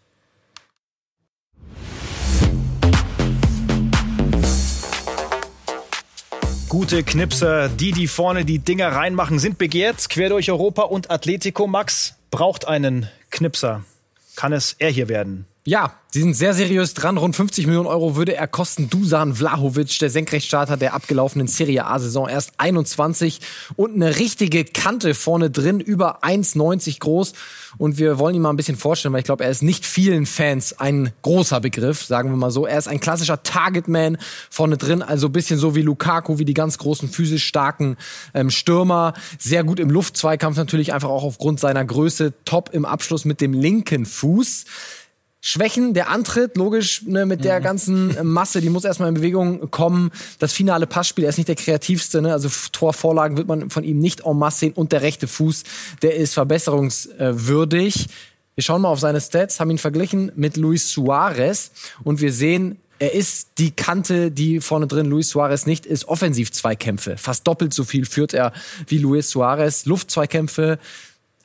Gute 6.73 7.03
Knipser, 7.03 7.69
die, 7.69 7.93
die 7.93 8.09
vorne 8.09 8.47
die 8.47 8.59
Dinger 8.59 8.89
reinmachen, 8.89 9.39
sind 9.39 9.59
begehrt. 9.59 10.09
Quer 10.09 10.31
durch 10.31 10.51
Europa 10.51 10.85
und 10.85 11.11
Atletico 11.11 11.67
Max 11.67 12.15
braucht 12.31 12.67
einen 12.67 13.11
Knipser. 13.31 13.85
Kann 14.37 14.55
es 14.55 14.73
er 14.79 14.89
hier 14.89 15.11
werden? 15.11 15.45
Ja, 15.65 16.03
Sie 16.15 16.21
sind 16.21 16.35
sehr 16.35 16.53
seriös 16.53 16.93
dran. 16.93 17.17
Rund 17.17 17.35
50 17.35 17.67
Millionen 17.67 17.87
Euro 17.87 18.17
würde 18.17 18.37
er 18.37 18.47
kosten. 18.47 18.91
Dusan 18.91 19.35
Vlahovic, 19.35 19.99
der 19.99 20.11
Senkrechtstarter 20.11 20.77
der 20.77 20.93
abgelaufenen 20.93 21.47
Serie 21.47 21.87
A-Saison, 21.87 22.29
erst 22.29 22.53
21 22.59 23.41
und 23.77 23.95
eine 23.95 24.19
richtige 24.19 24.67
Kante 24.67 25.15
vorne 25.15 25.49
drin, 25.49 25.81
über 25.81 26.23
1,90 26.23 26.99
groß. 26.99 27.33
Und 27.79 27.97
wir 27.97 28.19
wollen 28.19 28.35
ihn 28.35 28.43
mal 28.43 28.51
ein 28.51 28.59
bisschen 28.59 28.77
vorstellen, 28.77 29.15
weil 29.15 29.21
ich 29.21 29.25
glaube, 29.25 29.45
er 29.45 29.51
ist 29.51 29.63
nicht 29.63 29.87
vielen 29.87 30.27
Fans 30.27 30.79
ein 30.79 31.13
großer 31.23 31.61
Begriff, 31.61 32.05
sagen 32.05 32.29
wir 32.29 32.37
mal 32.37 32.51
so. 32.51 32.67
Er 32.67 32.77
ist 32.77 32.89
ein 32.89 33.01
klassischer 33.01 33.43
Targetman 33.43 34.19
vorne 34.51 34.77
drin, 34.77 35.01
also 35.01 35.31
bisschen 35.31 35.59
so 35.59 35.75
wie 35.75 35.81
Lukaku, 35.81 36.39
wie 36.39 36.45
die 36.45 36.53
ganz 36.53 36.77
großen 36.77 37.09
physisch 37.09 37.47
starken 37.47 37.97
ähm, 38.35 38.51
Stürmer. 38.51 39.15
Sehr 39.39 39.65
gut 39.65 39.81
im 39.81 39.89
Luftzweikampf 39.89 40.59
natürlich 40.59 40.93
einfach 40.93 41.09
auch 41.09 41.25
aufgrund 41.25 41.59
seiner 41.59 41.87
Größe. 41.87 42.35
Top 42.45 42.69
im 42.75 42.85
Abschluss 42.85 43.25
mit 43.25 43.41
dem 43.41 43.55
linken 43.55 44.05
Fuß. 44.05 44.67
Schwächen, 45.45 45.93
der 45.93 46.09
Antritt, 46.09 46.57
logisch, 46.57 47.03
ne, 47.03 47.27
mit 47.27 47.45
der 47.45 47.59
mhm. 47.59 47.65
ganzen 47.65 48.33
Masse, 48.33 48.61
die 48.61 48.71
muss 48.71 48.85
erstmal 48.85 49.09
in 49.09 49.17
Bewegung 49.17 49.73
kommen. 49.73 50.13
Das 50.39 50.53
finale 50.53 50.87
Passspiel, 50.87 51.25
er 51.25 51.31
ist 51.31 51.37
nicht 51.37 51.49
der 51.49 51.57
kreativste, 51.57 52.23
ne? 52.23 52.33
also 52.33 52.49
Torvorlagen 52.71 53.37
wird 53.37 53.49
man 53.49 53.69
von 53.69 53.83
ihm 53.83 53.99
nicht 53.99 54.25
en 54.25 54.39
masse 54.39 54.61
sehen 54.61 54.73
und 54.75 54.93
der 54.93 55.03
rechte 55.03 55.27
Fuß, 55.27 55.65
der 56.03 56.15
ist 56.15 56.35
verbesserungswürdig. 56.35 58.07
Wir 58.55 58.63
schauen 58.63 58.83
mal 58.83 58.91
auf 58.91 59.01
seine 59.01 59.21
Stats, 59.21 59.59
haben 59.59 59.71
ihn 59.71 59.79
verglichen 59.79 60.31
mit 60.37 60.57
Luis 60.57 60.93
Suarez 60.93 61.73
und 62.05 62.21
wir 62.21 62.33
sehen, 62.33 62.79
er 63.01 63.13
ist 63.13 63.59
die 63.59 63.73
Kante, 63.73 64.31
die 64.31 64.61
vorne 64.61 64.87
drin 64.87 65.07
Luis 65.07 65.31
Suarez 65.31 65.67
nicht 65.67 65.87
ist. 65.87 66.07
Offensiv-Zweikämpfe. 66.07 67.17
Fast 67.17 67.49
doppelt 67.49 67.75
so 67.75 67.83
viel 67.83 68.07
führt 68.07 68.33
er 68.33 68.53
wie 68.87 68.99
Luis 68.99 69.29
Suarez. 69.29 69.87
Luftzweikämpfe 69.87 70.79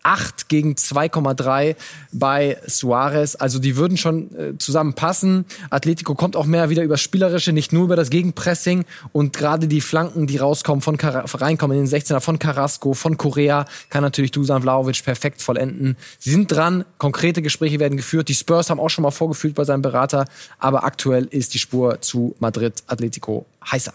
8 0.08 0.48
gegen 0.48 0.76
2,3 0.76 1.76
bei 2.14 2.58
Suarez. 2.66 3.36
Also 3.36 3.60
die 3.60 3.76
würden 3.76 3.98
schon 3.98 4.34
äh, 4.36 4.58
zusammenpassen. 4.58 5.44
Atletico 5.70 6.16
kommt 6.16 6.38
auch 6.38 6.46
mehr 6.46 6.70
wieder 6.70 6.84
über 6.84 6.96
Spielerische, 6.96 7.52
nicht 7.52 7.74
nur 7.74 7.84
über 7.84 7.98
das 7.98 8.10
Gegenpressing. 8.10 8.86
Und 9.12 9.36
gerade 9.36 9.68
die 9.68 9.82
Flanken, 9.82 10.26
die 10.26 10.38
rauskommen, 10.38 10.82
von 10.82 10.96
reinkommen 10.96 11.78
in 11.78 11.86
den 11.86 11.94
16er 11.94 12.22
von 12.22 12.40
Carrasco, 12.40 12.94
von 12.94 13.18
Korea, 13.18 13.66
kann 13.90 14.02
natürlich 14.02 14.32
Dusan 14.32 14.62
Vlaovic 14.62 15.04
perfekt 15.04 15.42
vollenden. 15.42 15.98
Sie 16.20 16.32
sind 16.32 16.50
dran, 16.50 16.86
konkrete 17.00 17.42
Gespräche 17.42 17.82
werden 17.82 17.98
geführt. 17.98 18.30
Die 18.30 18.36
Spurs 18.36 18.70
haben 18.70 18.80
auch 18.80 18.90
schon 18.90 19.02
mal 19.02 19.12
vorgefühlt 19.12 19.56
bei 19.56 19.66
seinem 19.66 19.82
Berater. 19.82 20.24
Aber 20.58 20.86
aktuell 20.86 21.26
ist 21.26 21.54
die 21.54 21.60
Spur 21.60 22.00
zu 22.00 22.34
Madrid 22.40 22.82
Atletico 22.88 23.46
heißer. 23.66 23.94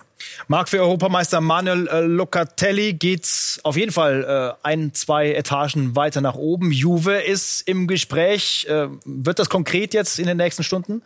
Marc, 0.49 0.69
für 0.69 0.81
Europameister 0.81 1.41
Manuel 1.41 1.89
äh, 1.89 2.01
Locatelli 2.01 2.95
geht's 2.95 3.61
auf 3.63 3.77
jeden 3.77 3.93
Fall 3.93 4.57
äh, 4.63 4.67
ein, 4.67 4.95
zwei 4.95 5.33
Etagen 5.33 5.97
weiter 5.97 6.21
nach 6.21 6.35
oben. 6.35 6.71
Juve 6.71 7.15
ist 7.15 7.63
im 7.69 7.87
Gespräch. 7.87 8.67
Äh, 8.69 8.89
wird 9.05 9.39
das 9.39 9.49
konkret 9.49 9.95
jetzt 9.95 10.19
in 10.19 10.27
den 10.27 10.37
nächsten 10.37 10.63
Stunden? 10.63 11.03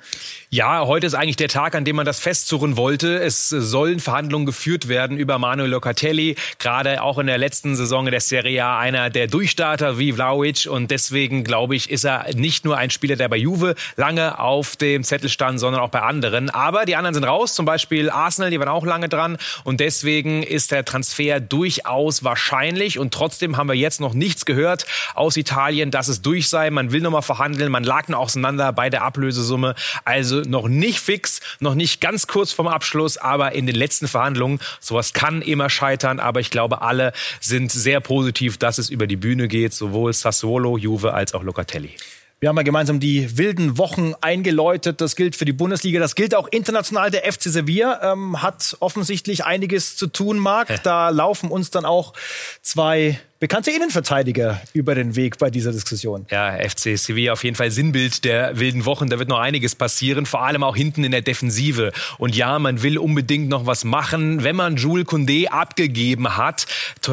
Ja, 0.50 0.86
heute 0.86 1.06
ist 1.06 1.14
eigentlich 1.14 1.36
der 1.36 1.48
Tag, 1.48 1.74
an 1.74 1.84
dem 1.84 1.96
man 1.96 2.06
das 2.06 2.20
festzurren 2.20 2.76
wollte. 2.76 3.18
Es 3.18 3.48
sollen 3.48 4.00
Verhandlungen 4.00 4.46
geführt 4.46 4.88
werden 4.88 5.16
über 5.16 5.38
Manuel 5.38 5.70
Locatelli. 5.70 6.36
Gerade 6.58 7.02
auch 7.02 7.18
in 7.18 7.26
der 7.26 7.38
letzten 7.38 7.76
Saison 7.76 8.06
der 8.06 8.20
Serie 8.20 8.64
A 8.64 8.78
einer 8.78 9.10
der 9.10 9.26
Durchstarter 9.26 9.98
wie 9.98 10.12
Vlaovic. 10.12 10.66
Und 10.70 10.90
deswegen, 10.90 11.44
glaube 11.44 11.76
ich, 11.76 11.90
ist 11.90 12.04
er 12.04 12.26
nicht 12.34 12.64
nur 12.64 12.76
ein 12.76 12.90
Spieler, 12.90 13.16
der 13.16 13.28
bei 13.28 13.36
Juve 13.36 13.74
lange 13.96 14.38
auf 14.38 14.76
dem 14.76 15.04
Zettel 15.04 15.28
stand, 15.28 15.60
sondern 15.60 15.82
auch 15.82 15.90
bei 15.90 16.00
anderen. 16.00 16.50
Aber 16.50 16.84
die 16.84 16.96
anderen 16.96 17.14
sind 17.14 17.24
raus. 17.24 17.54
Zum 17.54 17.66
Beispiel 17.66 18.10
Arsenal, 18.10 18.50
die 18.56 18.60
waren 18.60 18.68
auch 18.68 18.86
lange 18.86 19.08
dran. 19.08 19.36
Und 19.64 19.80
deswegen 19.80 20.42
ist 20.42 20.72
der 20.72 20.84
Transfer 20.84 21.40
durchaus 21.40 22.24
wahrscheinlich. 22.24 22.98
Und 22.98 23.12
trotzdem 23.12 23.56
haben 23.56 23.68
wir 23.68 23.74
jetzt 23.74 24.00
noch 24.00 24.14
nichts 24.14 24.46
gehört 24.46 24.86
aus 25.14 25.36
Italien, 25.36 25.90
dass 25.90 26.08
es 26.08 26.22
durch 26.22 26.48
sei. 26.48 26.70
Man 26.70 26.90
will 26.90 27.02
nochmal 27.02 27.22
verhandeln. 27.22 27.70
Man 27.70 27.84
lag 27.84 28.08
noch 28.08 28.18
auseinander 28.20 28.72
bei 28.72 28.88
der 28.88 29.02
Ablösesumme. 29.02 29.74
Also 30.04 30.40
noch 30.40 30.68
nicht 30.68 31.00
fix, 31.00 31.40
noch 31.60 31.74
nicht 31.74 32.00
ganz 32.00 32.26
kurz 32.26 32.52
vorm 32.52 32.68
Abschluss, 32.68 33.18
aber 33.18 33.52
in 33.52 33.66
den 33.66 33.76
letzten 33.76 34.08
Verhandlungen. 34.08 34.58
Sowas 34.80 35.12
kann 35.12 35.42
immer 35.42 35.68
scheitern. 35.68 36.18
Aber 36.18 36.40
ich 36.40 36.50
glaube, 36.50 36.80
alle 36.80 37.12
sind 37.40 37.70
sehr 37.70 38.00
positiv, 38.00 38.56
dass 38.56 38.78
es 38.78 38.88
über 38.88 39.06
die 39.06 39.16
Bühne 39.16 39.48
geht. 39.48 39.74
Sowohl 39.74 40.12
Sassuolo, 40.12 40.78
Juve 40.78 41.12
als 41.12 41.34
auch 41.34 41.42
Locatelli. 41.42 41.94
Wir 42.38 42.50
haben 42.50 42.56
ja 42.58 42.64
gemeinsam 42.64 43.00
die 43.00 43.38
wilden 43.38 43.78
Wochen 43.78 44.12
eingeläutet. 44.20 45.00
Das 45.00 45.16
gilt 45.16 45.36
für 45.36 45.46
die 45.46 45.54
Bundesliga, 45.54 46.00
das 46.00 46.14
gilt 46.14 46.34
auch 46.34 46.48
international. 46.48 47.10
Der 47.10 47.30
FC 47.32 47.44
Sevilla 47.44 48.12
ähm, 48.12 48.42
hat 48.42 48.76
offensichtlich 48.80 49.46
einiges 49.46 49.96
zu 49.96 50.06
tun, 50.06 50.38
Marc. 50.38 50.82
Da 50.82 51.08
laufen 51.08 51.50
uns 51.50 51.70
dann 51.70 51.86
auch 51.86 52.12
zwei 52.60 53.18
bekannte 53.46 53.70
Innenverteidiger 53.70 54.60
über 54.72 54.96
den 54.96 55.14
Weg 55.14 55.38
bei 55.38 55.50
dieser 55.50 55.70
Diskussion. 55.70 56.26
Ja, 56.32 56.58
FC 56.58 56.98
Sevilla 56.98 57.32
auf 57.32 57.44
jeden 57.44 57.54
Fall 57.54 57.70
Sinnbild 57.70 58.24
der 58.24 58.58
wilden 58.58 58.86
Wochen. 58.86 59.08
Da 59.08 59.20
wird 59.20 59.28
noch 59.28 59.38
einiges 59.38 59.76
passieren, 59.76 60.26
vor 60.26 60.44
allem 60.44 60.64
auch 60.64 60.74
hinten 60.74 61.04
in 61.04 61.12
der 61.12 61.22
Defensive. 61.22 61.92
Und 62.18 62.34
ja, 62.34 62.58
man 62.58 62.82
will 62.82 62.98
unbedingt 62.98 63.48
noch 63.48 63.64
was 63.64 63.84
machen, 63.84 64.42
wenn 64.42 64.56
man 64.56 64.74
Jules 64.74 65.06
Koundé 65.06 65.46
abgegeben 65.46 66.36
hat. 66.36 66.66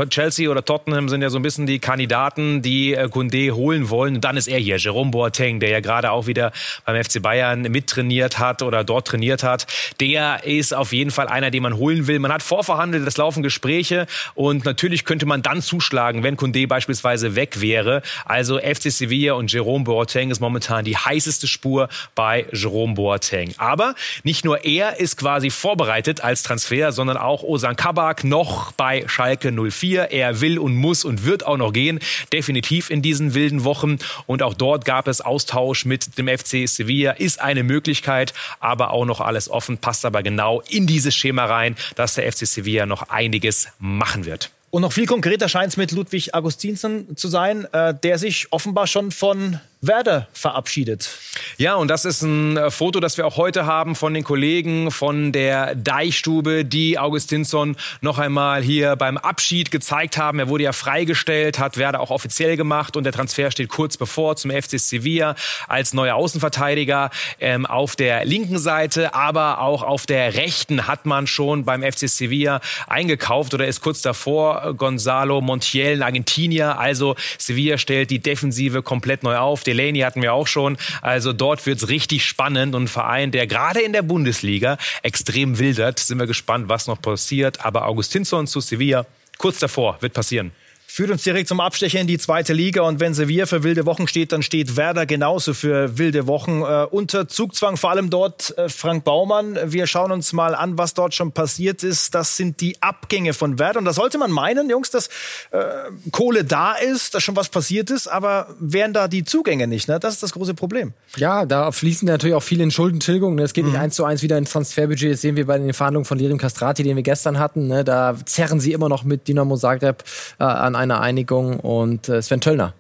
Chelsea 0.09 0.49
oder 0.49 0.65
Tottenham 0.65 1.07
sind 1.07 1.21
ja 1.21 1.29
so 1.29 1.37
ein 1.37 1.43
bisschen 1.43 1.67
die 1.67 1.77
Kandidaten, 1.77 2.63
die 2.63 2.95
äh, 2.95 3.09
Koundé 3.11 3.51
holen 3.51 3.91
wollen. 3.91 4.15
Und 4.15 4.23
dann 4.23 4.35
ist 4.35 4.47
er 4.47 4.57
hier, 4.57 4.77
Jerome 4.77 5.11
Boateng, 5.11 5.59
der 5.59 5.69
ja 5.69 5.81
gerade 5.81 6.09
auch 6.09 6.25
wieder 6.25 6.51
beim 6.83 7.03
FC 7.03 7.21
Bayern 7.21 7.61
mittrainiert 7.61 8.39
hat 8.39 8.63
oder 8.63 8.83
dort 8.83 9.05
trainiert 9.05 9.43
hat. 9.43 9.67
Der 9.99 10.43
ist 10.45 10.73
auf 10.73 10.93
jeden 10.93 11.11
Fall 11.11 11.27
einer, 11.27 11.51
den 11.51 11.61
man 11.61 11.77
holen 11.77 12.07
will. 12.07 12.17
Man 12.17 12.33
hat 12.33 12.41
vorverhandelt, 12.41 13.07
es 13.07 13.17
laufen 13.17 13.43
Gespräche 13.43 14.07
und 14.33 14.65
natürlich 14.65 15.05
könnte 15.05 15.27
man 15.27 15.43
dann 15.43 15.61
zuschlagen 15.61 16.22
wenn 16.23 16.37
Kunde 16.37 16.67
beispielsweise 16.67 17.35
weg 17.35 17.61
wäre. 17.61 18.01
Also 18.25 18.59
FC 18.59 18.91
Sevilla 18.91 19.33
und 19.33 19.51
Jerome 19.51 19.83
Boateng 19.83 20.31
ist 20.31 20.39
momentan 20.39 20.85
die 20.85 20.97
heißeste 20.97 21.47
Spur 21.47 21.89
bei 22.15 22.45
Jerome 22.51 22.93
Boateng. 22.93 23.53
Aber 23.57 23.95
nicht 24.23 24.45
nur 24.45 24.65
er 24.65 24.99
ist 24.99 25.17
quasi 25.17 25.49
vorbereitet 25.49 26.21
als 26.21 26.43
Transfer, 26.43 26.91
sondern 26.91 27.17
auch 27.17 27.43
Osan 27.43 27.75
Kabak 27.75 28.23
noch 28.23 28.71
bei 28.73 29.03
Schalke 29.07 29.51
04. 29.51 30.11
Er 30.11 30.41
will 30.41 30.57
und 30.59 30.75
muss 30.75 31.05
und 31.05 31.25
wird 31.25 31.45
auch 31.45 31.57
noch 31.57 31.73
gehen. 31.73 31.99
Definitiv 32.31 32.89
in 32.89 33.01
diesen 33.01 33.33
wilden 33.33 33.63
Wochen. 33.63 33.99
Und 34.25 34.43
auch 34.43 34.53
dort 34.53 34.85
gab 34.85 35.07
es 35.07 35.21
Austausch 35.21 35.85
mit 35.85 36.17
dem 36.17 36.27
FC 36.27 36.67
Sevilla. 36.67 37.11
Ist 37.11 37.41
eine 37.41 37.63
Möglichkeit, 37.63 38.33
aber 38.59 38.91
auch 38.91 39.05
noch 39.05 39.21
alles 39.21 39.49
offen. 39.49 39.77
Passt 39.77 40.05
aber 40.05 40.23
genau 40.23 40.61
in 40.69 40.87
dieses 40.87 41.15
Schema 41.15 41.45
rein, 41.45 41.75
dass 41.95 42.15
der 42.15 42.31
FC 42.31 42.47
Sevilla 42.47 42.85
noch 42.85 43.09
einiges 43.09 43.67
machen 43.79 44.25
wird. 44.25 44.52
Und 44.73 44.81
noch 44.81 44.91
viel 44.91 45.05
konkreter 45.05 45.49
scheint 45.49 45.67
es 45.67 45.77
mit 45.77 45.91
Ludwig 45.91 46.33
Augustinsen 46.33 47.15
zu 47.15 47.27
sein, 47.27 47.71
äh, 47.73 47.93
der 47.93 48.17
sich 48.17 48.47
offenbar 48.49 48.87
schon 48.87 49.11
von 49.11 49.59
Werder 49.85 50.27
verabschiedet. 50.31 51.19
Ja, 51.57 51.75
und 51.75 51.89
das 51.89 52.05
ist 52.05 52.21
ein 52.21 52.55
äh, 52.55 52.71
Foto, 52.71 53.01
das 53.01 53.17
wir 53.17 53.27
auch 53.27 53.35
heute 53.35 53.65
haben 53.65 53.95
von 53.95 54.13
den 54.13 54.23
Kollegen 54.23 54.91
von 54.91 55.33
der 55.33 55.75
Deichstube, 55.75 56.63
die 56.63 56.97
Augustinsson 56.97 57.75
noch 57.99 58.17
einmal 58.17 58.63
hier 58.63 58.95
beim 58.95 59.17
Abschied 59.17 59.71
gezeigt 59.71 60.17
haben. 60.17 60.39
Er 60.39 60.47
wurde 60.47 60.63
ja 60.63 60.71
freigestellt, 60.71 61.59
hat 61.59 61.77
Werder 61.77 61.99
auch 61.99 62.11
offiziell 62.11 62.55
gemacht 62.55 62.95
und 62.95 63.03
der 63.03 63.11
Transfer 63.11 63.51
steht 63.51 63.67
kurz 63.67 63.97
bevor 63.97 64.37
zum 64.37 64.51
FC 64.51 64.79
Sevilla 64.79 65.35
als 65.67 65.93
neuer 65.93 66.15
Außenverteidiger 66.15 67.09
ähm, 67.41 67.65
auf 67.65 67.97
der 67.97 68.23
linken 68.23 68.59
Seite, 68.59 69.13
aber 69.13 69.59
auch 69.59 69.83
auf 69.83 70.05
der 70.05 70.35
rechten 70.35 70.87
hat 70.87 71.05
man 71.05 71.27
schon 71.27 71.65
beim 71.65 71.83
FC 71.83 72.07
Sevilla 72.07 72.61
eingekauft 72.87 73.53
oder 73.53 73.67
ist 73.67 73.81
kurz 73.81 74.01
davor 74.01 74.75
Gonzalo 74.75 75.41
Montiel, 75.41 76.03
Argentinier. 76.03 76.79
Also 76.79 77.15
Sevilla 77.37 77.77
stellt 77.77 78.11
die 78.11 78.19
Defensive 78.19 78.81
komplett 78.81 79.23
neu 79.23 79.37
auf. 79.37 79.63
Delaney 79.73 79.99
hatten 79.99 80.21
wir 80.21 80.33
auch 80.33 80.47
schon. 80.47 80.77
Also 81.01 81.33
dort 81.33 81.65
wird's 81.65 81.89
richtig 81.89 82.25
spannend 82.25 82.75
und 82.75 82.83
ein 82.83 82.87
Verein, 82.87 83.31
der 83.31 83.47
gerade 83.47 83.81
in 83.81 83.93
der 83.93 84.03
Bundesliga 84.03 84.77
extrem 85.01 85.59
wildert. 85.59 85.99
Sind 85.99 86.19
wir 86.19 86.27
gespannt, 86.27 86.69
was 86.69 86.87
noch 86.87 87.01
passiert. 87.01 87.65
Aber 87.65 87.87
Augustinsson 87.87 88.47
zu 88.47 88.59
Sevilla, 88.59 89.05
kurz 89.37 89.59
davor, 89.59 89.97
wird 90.01 90.13
passieren 90.13 90.51
führt 90.93 91.09
uns 91.09 91.23
direkt 91.23 91.47
zum 91.47 91.60
Abstecher 91.60 91.99
in 91.99 92.06
die 92.06 92.19
zweite 92.19 92.53
Liga. 92.53 92.84
Und 92.84 92.99
wenn 92.99 93.15
Sevilla 93.15 93.47
für 93.47 93.63
wilde 93.63 93.88
Wochen 93.88 94.08
steht, 94.08 94.32
dann 94.32 94.43
steht 94.43 94.77
Werder 94.77 95.08
genauso 95.08 95.56
für 95.56 95.97
wilde 95.97 96.27
Wochen. 96.27 96.62
Äh, 96.62 96.86
unter 96.91 97.27
Zugzwang 97.27 97.77
vor 97.77 97.89
allem 97.89 98.12
dort 98.12 98.56
äh, 98.60 98.69
Frank 98.69 99.03
Baumann. 99.03 99.58
Wir 99.65 99.88
schauen 99.88 100.12
uns 100.12 100.34
mal 100.34 100.53
an, 100.53 100.77
was 100.77 100.93
dort 100.93 101.15
schon 101.15 101.32
passiert 101.32 101.82
ist. 101.82 102.13
Das 102.13 102.38
sind 102.38 102.62
die 102.62 102.79
Abgänge 102.84 103.34
von 103.34 103.58
Werder. 103.58 103.79
Und 103.79 103.86
da 103.86 103.93
sollte 103.93 104.19
man 104.19 104.29
meinen, 104.29 104.69
Jungs, 104.69 104.91
dass 104.91 105.08
äh, 105.49 105.63
Kohle 106.12 106.43
da 106.43 106.73
ist, 106.73 107.15
dass 107.15 107.23
schon 107.23 107.36
was 107.36 107.49
passiert 107.49 107.89
ist. 107.89 108.06
Aber 108.06 108.49
wären 108.60 108.93
da 108.93 109.08
die 109.08 109.23
Zugänge 109.23 109.65
nicht? 109.65 109.88
Ne? 109.88 109.99
Das 109.99 110.13
ist 110.13 110.21
das 110.21 110.34
große 110.34 110.53
Problem. 110.53 110.93
Ja, 111.15 111.47
da 111.47 111.71
fließen 111.71 112.08
natürlich 112.08 112.36
auch 112.36 112.43
viele 112.43 112.62
in 112.62 112.69
Schuldentilgung. 112.69 113.39
Es 113.39 113.53
geht 113.53 113.65
mhm. 113.65 113.71
nicht 113.71 113.79
eins 113.79 113.95
zu 113.95 114.06
eins 114.06 114.21
wieder 114.21 114.38
ins 114.38 114.51
Transferbudget. 114.51 115.13
Das 115.13 115.21
sehen 115.21 115.38
wir 115.38 115.47
bei 115.47 115.58
den 115.58 115.73
Verhandlungen 115.73 116.06
von 116.06 116.19
Lirim 116.19 116.38
Castrati, 116.38 116.84
den 116.84 116.95
wir 116.95 117.03
gestern 117.03 117.39
hatten. 117.39 117.65
Ne? 117.65 117.84
Da 117.84 118.15
zerren 118.25 118.60
sie 118.60 118.73
immer 118.73 118.89
noch 118.89 119.03
mit 119.03 119.27
Dinamo 119.27 119.58
Zagreb 119.58 120.03
äh, 120.39 120.43
an 120.43 120.83
einer 120.84 121.02
Einigung 121.02 121.60
und 121.60 122.10
äh, 122.10 122.22
Sven 122.22 122.41
Töllner, 122.41 122.74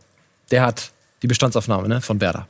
der 0.51 0.61
hat 0.61 0.91
die 1.23 1.27
Bestandsaufnahme 1.27 1.87
ne, 1.87 2.01
von 2.01 2.21
Werder. 2.21 2.47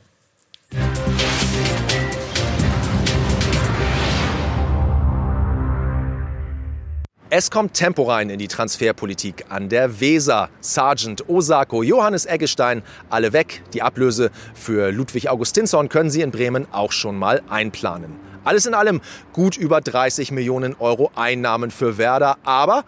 Es 7.30 7.50
kommt 7.50 7.74
Tempo 7.74 8.04
rein 8.04 8.30
in 8.30 8.38
die 8.38 8.46
Transferpolitik 8.46 9.46
an 9.48 9.68
der 9.68 9.98
Weser. 9.98 10.50
Sargent, 10.60 11.28
Osako, 11.28 11.82
Johannes 11.82 12.26
Eggestein, 12.26 12.82
alle 13.10 13.32
weg. 13.32 13.62
Die 13.72 13.82
Ablöse 13.82 14.30
für 14.54 14.92
Ludwig 14.92 15.28
Augustinsson 15.28 15.88
können 15.88 16.10
Sie 16.10 16.22
in 16.22 16.30
Bremen 16.30 16.68
auch 16.70 16.92
schon 16.92 17.18
mal 17.18 17.42
einplanen. 17.48 18.12
Alles 18.44 18.66
in 18.66 18.74
allem 18.74 19.00
gut 19.32 19.56
über 19.56 19.80
30 19.80 20.30
Millionen 20.30 20.76
Euro 20.78 21.10
Einnahmen 21.16 21.72
für 21.72 21.98
Werder, 21.98 22.36
aber 22.44 22.84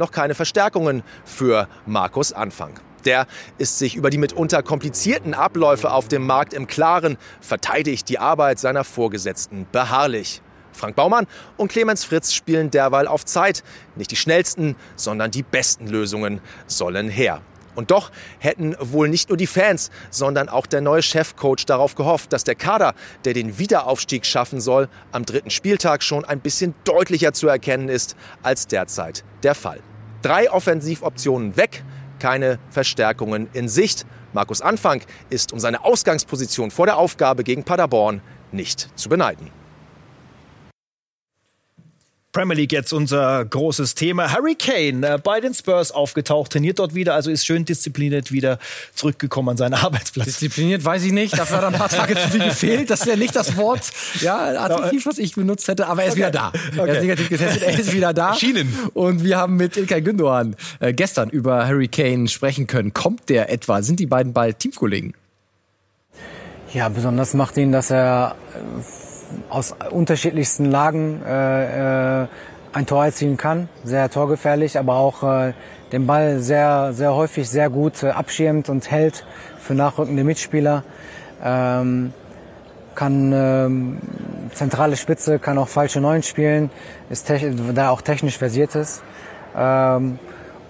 noch 0.00 0.10
keine 0.10 0.34
Verstärkungen 0.34 1.04
für 1.24 1.68
Markus 1.86 2.32
Anfang. 2.32 2.80
Der 3.04 3.26
ist 3.58 3.78
sich 3.78 3.94
über 3.94 4.10
die 4.10 4.18
mitunter 4.18 4.62
komplizierten 4.62 5.32
Abläufe 5.32 5.92
auf 5.92 6.08
dem 6.08 6.26
Markt 6.26 6.52
im 6.52 6.66
Klaren, 6.66 7.16
verteidigt 7.40 8.08
die 8.08 8.18
Arbeit 8.18 8.58
seiner 8.58 8.84
Vorgesetzten 8.84 9.66
beharrlich. 9.70 10.42
Frank 10.72 10.96
Baumann 10.96 11.26
und 11.56 11.70
Clemens 11.70 12.04
Fritz 12.04 12.32
spielen 12.32 12.70
derweil 12.70 13.06
auf 13.06 13.24
Zeit. 13.24 13.62
Nicht 13.96 14.10
die 14.10 14.16
schnellsten, 14.16 14.76
sondern 14.96 15.30
die 15.30 15.42
besten 15.42 15.86
Lösungen 15.86 16.40
sollen 16.66 17.08
her. 17.08 17.42
Und 17.74 17.90
doch 17.90 18.10
hätten 18.38 18.76
wohl 18.80 19.08
nicht 19.08 19.28
nur 19.28 19.38
die 19.38 19.46
Fans, 19.46 19.90
sondern 20.10 20.48
auch 20.48 20.66
der 20.66 20.80
neue 20.80 21.02
Chefcoach 21.02 21.64
darauf 21.66 21.94
gehofft, 21.94 22.32
dass 22.32 22.44
der 22.44 22.56
Kader, 22.56 22.94
der 23.24 23.32
den 23.32 23.58
Wiederaufstieg 23.58 24.26
schaffen 24.26 24.60
soll, 24.60 24.88
am 25.12 25.24
dritten 25.24 25.50
Spieltag 25.50 26.02
schon 26.02 26.24
ein 26.24 26.40
bisschen 26.40 26.74
deutlicher 26.84 27.32
zu 27.32 27.48
erkennen 27.48 27.88
ist 27.88 28.16
als 28.42 28.66
derzeit 28.66 29.24
der 29.42 29.54
Fall. 29.54 29.80
Drei 30.22 30.50
Offensivoptionen 30.50 31.56
weg, 31.56 31.82
keine 32.18 32.58
Verstärkungen 32.68 33.48
in 33.54 33.68
Sicht. 33.68 34.04
Markus 34.34 34.60
Anfang 34.60 35.02
ist 35.30 35.52
um 35.52 35.58
seine 35.58 35.84
Ausgangsposition 35.84 36.70
vor 36.70 36.86
der 36.86 36.98
Aufgabe 36.98 37.42
gegen 37.42 37.64
Paderborn 37.64 38.20
nicht 38.52 38.90
zu 38.96 39.08
beneiden. 39.08 39.59
Premier 42.32 42.54
League 42.54 42.72
jetzt 42.72 42.92
unser 42.92 43.44
großes 43.44 43.96
Thema. 43.96 44.30
Harry 44.30 44.54
Kane 44.54 45.14
äh, 45.14 45.18
bei 45.18 45.40
den 45.40 45.52
Spurs 45.52 45.90
aufgetaucht, 45.90 46.52
trainiert 46.52 46.78
dort 46.78 46.94
wieder, 46.94 47.14
also 47.14 47.28
ist 47.28 47.44
schön 47.44 47.64
diszipliniert 47.64 48.30
wieder 48.30 48.60
zurückgekommen 48.94 49.48
an 49.50 49.56
seinen 49.56 49.74
Arbeitsplatz. 49.84 50.26
Diszipliniert 50.26 50.84
weiß 50.84 51.02
ich 51.04 51.12
nicht, 51.12 51.36
dafür 51.36 51.56
hat 51.56 51.64
er 51.64 51.68
ein 51.68 51.74
paar 51.74 51.88
Tage 51.88 52.14
zu 52.14 52.28
viel 52.28 52.44
gefehlt. 52.44 52.90
Das 52.90 53.00
ist 53.00 53.06
ja 53.06 53.16
nicht 53.16 53.34
das 53.34 53.56
Wort, 53.56 53.82
ja, 54.20 54.62
Adjektiv, 54.62 55.06
was 55.06 55.18
ich 55.18 55.34
benutzt 55.34 55.66
hätte, 55.66 55.88
aber 55.88 56.02
er 56.02 56.08
ist 56.08 56.12
okay. 56.12 56.20
wieder 56.20 56.30
da. 56.30 56.48
Okay. 56.48 56.78
Er 56.78 56.94
ist 56.94 57.00
negativ 57.00 57.28
getestet, 57.30 57.62
er 57.62 57.78
ist 57.78 57.92
wieder 57.92 58.12
da. 58.12 58.34
Schienen. 58.34 58.72
Und 58.94 59.24
wir 59.24 59.36
haben 59.36 59.56
mit 59.56 59.76
Ilkay 59.76 60.00
Gündoğan 60.00 60.54
äh, 60.78 60.92
gestern 60.92 61.30
über 61.30 61.66
Harry 61.66 61.88
Kane 61.88 62.28
sprechen 62.28 62.68
können. 62.68 62.94
Kommt 62.94 63.28
der 63.28 63.50
etwa? 63.50 63.82
Sind 63.82 63.98
die 63.98 64.06
beiden 64.06 64.32
bald 64.32 64.60
Teamkollegen? 64.60 65.14
Ja, 66.72 66.88
besonders 66.88 67.34
macht 67.34 67.56
ihn, 67.56 67.72
dass 67.72 67.90
er 67.90 68.36
äh, 68.54 68.99
aus 69.48 69.74
unterschiedlichsten 69.90 70.66
Lagen 70.66 71.22
äh, 71.26 72.22
äh, 72.22 72.26
ein 72.72 72.86
Tor 72.86 73.04
erzielen 73.04 73.36
kann, 73.36 73.68
sehr 73.84 74.10
torgefährlich, 74.10 74.78
aber 74.78 74.94
auch 74.94 75.22
äh, 75.22 75.52
den 75.92 76.06
Ball 76.06 76.38
sehr, 76.38 76.92
sehr 76.92 77.14
häufig 77.14 77.48
sehr 77.48 77.68
gut 77.68 78.02
äh, 78.02 78.10
abschirmt 78.10 78.68
und 78.68 78.90
hält 78.90 79.24
für 79.58 79.74
nachrückende 79.74 80.24
Mitspieler. 80.24 80.84
Ähm, 81.42 82.12
kann 82.94 83.32
ähm, 83.32 83.98
zentrale 84.52 84.96
Spitze, 84.96 85.38
kann 85.38 85.58
auch 85.58 85.68
falsche 85.68 86.00
Neun 86.00 86.22
spielen, 86.22 86.70
ist 87.08 87.32
da 87.74 87.90
auch 87.90 88.02
technisch 88.02 88.36
versiert 88.36 88.74
ist. 88.74 89.02
Ähm, 89.56 90.18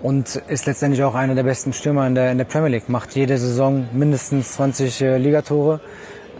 und 0.02 0.36
ist 0.48 0.66
letztendlich 0.66 1.02
auch 1.04 1.14
einer 1.14 1.34
der 1.34 1.42
besten 1.42 1.72
Stürmer 1.72 2.06
in 2.06 2.14
der, 2.14 2.32
in 2.32 2.38
der 2.38 2.46
Premier 2.46 2.70
League. 2.70 2.88
Macht 2.88 3.14
jede 3.14 3.36
Saison 3.36 3.86
mindestens 3.92 4.52
20 4.52 5.02
äh, 5.02 5.18
Ligatore. 5.18 5.80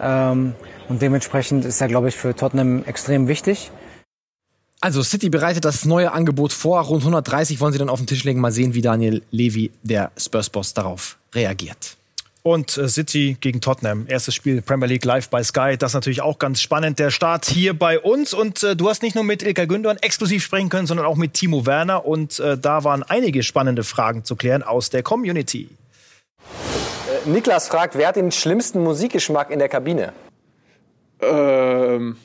Ähm, 0.01 0.55
und 0.91 1.01
dementsprechend 1.01 1.65
ist 1.65 1.81
er, 1.81 1.89
glaube 1.89 2.09
ich, 2.09 2.17
für 2.17 2.35
Tottenham 2.35 2.85
extrem 2.85 3.29
wichtig. 3.29 3.71
Also 4.81 5.03
City 5.03 5.31
bereitet 5.31 5.65
das 5.65 5.85
neue 5.85 6.13
Angebot 6.13 6.53
vor. 6.53 6.81
Rund 6.81 7.03
130 7.03 7.61
wollen 7.61 7.73
sie 7.73 7.79
dann 7.79 7.89
auf 7.89 8.01
den 8.01 8.07
Tisch 8.07 8.25
legen. 8.25 8.41
Mal 8.41 8.51
sehen, 8.51 8.75
wie 8.75 8.81
Daniel 8.81 9.23
Levy, 9.31 9.71
der 9.83 10.11
Spurs-Boss, 10.17 10.75
darauf 10.75 11.17
reagiert. 11.35 11.97
Und 12.43 12.77
äh, 12.77 12.89
City 12.89 13.37
gegen 13.41 13.61
Tottenham. 13.61 14.07
Erstes 14.09 14.35
Spiel 14.35 14.63
Premier 14.63 14.89
League 14.89 15.05
live 15.05 15.29
bei 15.29 15.45
Sky. 15.45 15.77
Das 15.79 15.91
ist 15.91 15.95
natürlich 15.95 16.23
auch 16.23 16.39
ganz 16.39 16.61
spannend. 16.61 16.99
Der 16.99 17.11
Start 17.11 17.45
hier 17.45 17.79
bei 17.79 18.01
uns. 18.01 18.35
Und 18.35 18.63
äh, 18.63 18.75
du 18.75 18.89
hast 18.89 19.03
nicht 19.03 19.15
nur 19.15 19.23
mit 19.23 19.43
Ilka 19.43 19.67
Gündogan 19.67 19.99
exklusiv 19.99 20.43
sprechen 20.43 20.71
können, 20.71 20.87
sondern 20.87 21.07
auch 21.07 21.17
mit 21.17 21.35
Timo 21.35 21.67
Werner. 21.67 22.05
Und 22.07 22.41
äh, 22.41 22.59
da 22.59 22.83
waren 22.83 23.05
einige 23.05 23.43
spannende 23.43 23.85
Fragen 23.85 24.25
zu 24.25 24.35
klären 24.35 24.63
aus 24.63 24.91
der 24.91 25.05
Community. 25.05 25.69
Äh, 27.27 27.29
Niklas 27.29 27.69
fragt, 27.69 27.97
wer 27.97 28.09
hat 28.09 28.17
den 28.17 28.33
schlimmsten 28.33 28.83
Musikgeschmack 28.83 29.51
in 29.51 29.59
der 29.61 29.69
Kabine? 29.69 30.15
Ähm, 31.23 32.17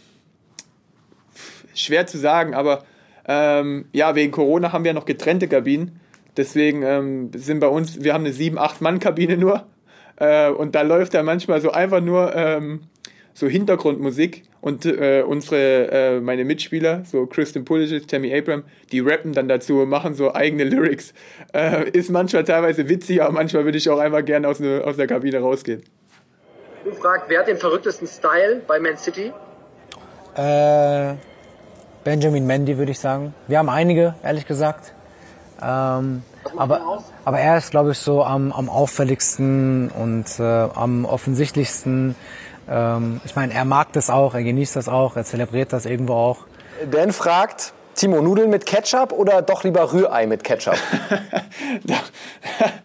schwer 1.74 2.08
zu 2.08 2.18
sagen, 2.18 2.54
aber 2.54 2.84
ähm, 3.28 3.86
ja, 3.92 4.16
wegen 4.16 4.32
Corona 4.32 4.72
haben 4.72 4.84
wir 4.84 4.94
noch 4.94 5.06
getrennte 5.06 5.48
Kabinen. 5.48 6.00
Deswegen 6.38 6.84
ähm, 6.84 7.32
sind 7.34 7.60
bei 7.60 7.68
uns, 7.68 8.04
wir 8.04 8.14
haben 8.14 8.26
eine 8.26 8.34
7-8-Mann-Kabine 8.34 9.38
nur. 9.38 9.66
Äh, 10.18 10.50
und 10.50 10.76
da 10.76 10.82
läuft 10.82 11.14
da 11.14 11.24
manchmal 11.24 11.62
so 11.62 11.72
einfach 11.72 12.02
nur 12.02 12.36
ähm, 12.36 12.82
so 13.34 13.48
Hintergrundmusik. 13.48 14.44
Und 14.62 14.86
äh, 14.86 15.24
unsere, 15.26 15.92
äh, 15.92 16.20
meine 16.20 16.44
Mitspieler, 16.44 17.04
so 17.06 17.28
Kristen 17.28 17.66
Pulisic, 17.66 18.08
Tammy 18.08 18.36
Abram, 18.36 18.64
die 18.92 19.00
rappen 19.00 19.32
dann 19.34 19.48
dazu 19.48 19.82
und 19.82 19.90
machen 19.90 20.16
so 20.16 20.34
eigene 20.34 20.64
Lyrics. 20.64 21.14
Äh, 21.54 21.90
ist 21.92 22.10
manchmal 22.10 22.44
teilweise 22.46 22.90
witzig, 22.90 23.22
aber 23.22 23.32
manchmal 23.32 23.66
würde 23.66 23.78
ich 23.78 23.88
auch 23.90 24.00
einfach 24.00 24.26
gerne 24.26 24.48
aus, 24.48 24.60
ne, 24.60 24.82
aus 24.84 24.98
der 24.98 25.06
Kabine 25.06 25.40
rausgehen. 25.40 25.84
Du 26.86 26.94
fragst, 26.94 27.26
wer 27.30 27.40
hat 27.40 27.48
den 27.48 27.58
verrücktesten 27.58 28.08
Style 28.08 28.62
bei 28.68 28.80
Man 28.80 28.96
City? 28.96 29.34
Äh, 30.36 31.16
Benjamin 32.04 32.46
Mendy 32.46 32.78
würde 32.78 32.92
ich 32.92 33.00
sagen. 33.00 33.34
Wir 33.48 33.58
haben 33.58 33.70
einige, 33.70 34.14
ehrlich 34.22 34.46
gesagt. 34.46 34.94
Ähm, 35.60 36.22
aber, 36.56 37.04
aber 37.26 37.40
er 37.40 37.58
ist, 37.58 37.72
glaube 37.72 37.94
ich, 37.94 37.98
so 37.98 38.24
am, 38.24 38.52
am 38.52 38.70
auffälligsten 38.70 39.90
und 39.90 40.40
äh, 40.40 40.44
am 40.44 41.06
offensichtlichsten. 41.06 42.16
Ähm, 42.70 43.20
ich 43.26 43.36
meine, 43.36 43.56
er 43.56 43.66
mag 43.66 43.92
das 43.94 44.12
auch, 44.12 44.36
er 44.36 44.44
genießt 44.44 44.76
das 44.76 44.88
auch, 44.88 45.16
er 45.16 45.24
zelebriert 45.24 45.74
das 45.74 45.88
irgendwo 45.88 46.14
auch. 46.14 46.38
Dan 46.92 47.14
fragt, 47.14 47.74
Timo, 47.96 48.22
Nudeln 48.22 48.52
mit 48.52 48.68
Ketchup 48.68 49.12
oder 49.12 49.42
doch 49.42 49.64
lieber 49.64 49.92
Rührei 49.92 50.28
mit 50.28 50.44
Ketchup? 50.44 50.78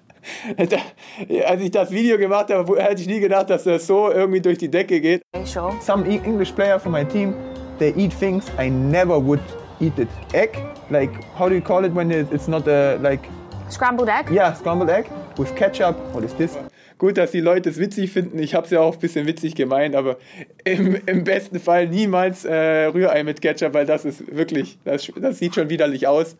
Als 1.46 1.62
ich 1.62 1.70
das 1.70 1.90
Video 1.90 2.18
gemacht 2.18 2.50
habe, 2.50 2.82
hätte 2.82 3.00
ich 3.02 3.08
nie 3.08 3.20
gedacht, 3.20 3.50
dass 3.50 3.64
das 3.64 3.86
so 3.86 4.10
irgendwie 4.10 4.40
durch 4.40 4.58
die 4.58 4.68
Decke 4.70 5.00
geht. 5.00 5.22
Some 5.44 6.06
e- 6.08 6.20
English 6.24 6.52
player 6.52 6.78
from 6.78 6.92
my 6.92 7.04
team, 7.04 7.34
they 7.78 7.92
eat 7.96 8.12
things 8.18 8.46
I 8.58 8.70
never 8.70 9.24
would 9.24 9.40
eat 9.80 9.98
it. 9.98 10.08
Egg, 10.32 10.50
like 10.90 11.10
how 11.38 11.48
do 11.48 11.54
you 11.54 11.60
call 11.62 11.84
it 11.84 11.94
when 11.94 12.10
it's 12.10 12.48
not 12.48 12.66
a 12.68 12.96
like 13.00 13.20
Scrambled 13.68 14.08
egg? 14.08 14.30
yeah 14.32 14.52
scrambled 14.54 14.90
egg 14.90 15.06
with 15.38 15.54
ketchup? 15.54 15.96
What 16.12 16.24
is 16.24 16.34
this? 16.34 16.56
Gut, 16.98 17.16
dass 17.16 17.30
die 17.30 17.40
Leute 17.40 17.70
es 17.70 17.78
witzig 17.78 18.10
finden. 18.12 18.38
Ich 18.40 18.54
habe 18.54 18.66
es 18.66 18.72
ja 18.72 18.80
auch 18.80 18.92
ein 18.92 18.98
bisschen 19.00 19.26
witzig 19.26 19.54
gemeint, 19.54 19.94
aber 19.94 20.18
im, 20.64 21.00
im 21.06 21.24
besten 21.24 21.58
Fall 21.58 21.86
niemals 21.88 22.44
äh, 22.44 22.86
Rührei 22.86 23.24
mit 23.24 23.40
Ketchup, 23.40 23.72
weil 23.72 23.86
das 23.86 24.04
ist 24.04 24.36
wirklich, 24.36 24.78
das, 24.84 25.10
das 25.18 25.38
sieht 25.38 25.54
schon 25.54 25.70
widerlich 25.70 26.06
aus. 26.06 26.36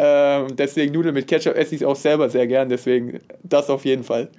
Ähm, 0.00 0.54
deswegen 0.54 0.94
Nudeln 0.94 1.14
mit 1.14 1.26
Ketchup 1.26 1.56
esse 1.56 1.74
ich 1.74 1.84
auch 1.84 1.96
selber 1.96 2.30
sehr 2.30 2.46
gern, 2.46 2.68
deswegen 2.68 3.18
das 3.42 3.68
auf 3.68 3.84
jeden 3.84 4.04
Fall. 4.04 4.30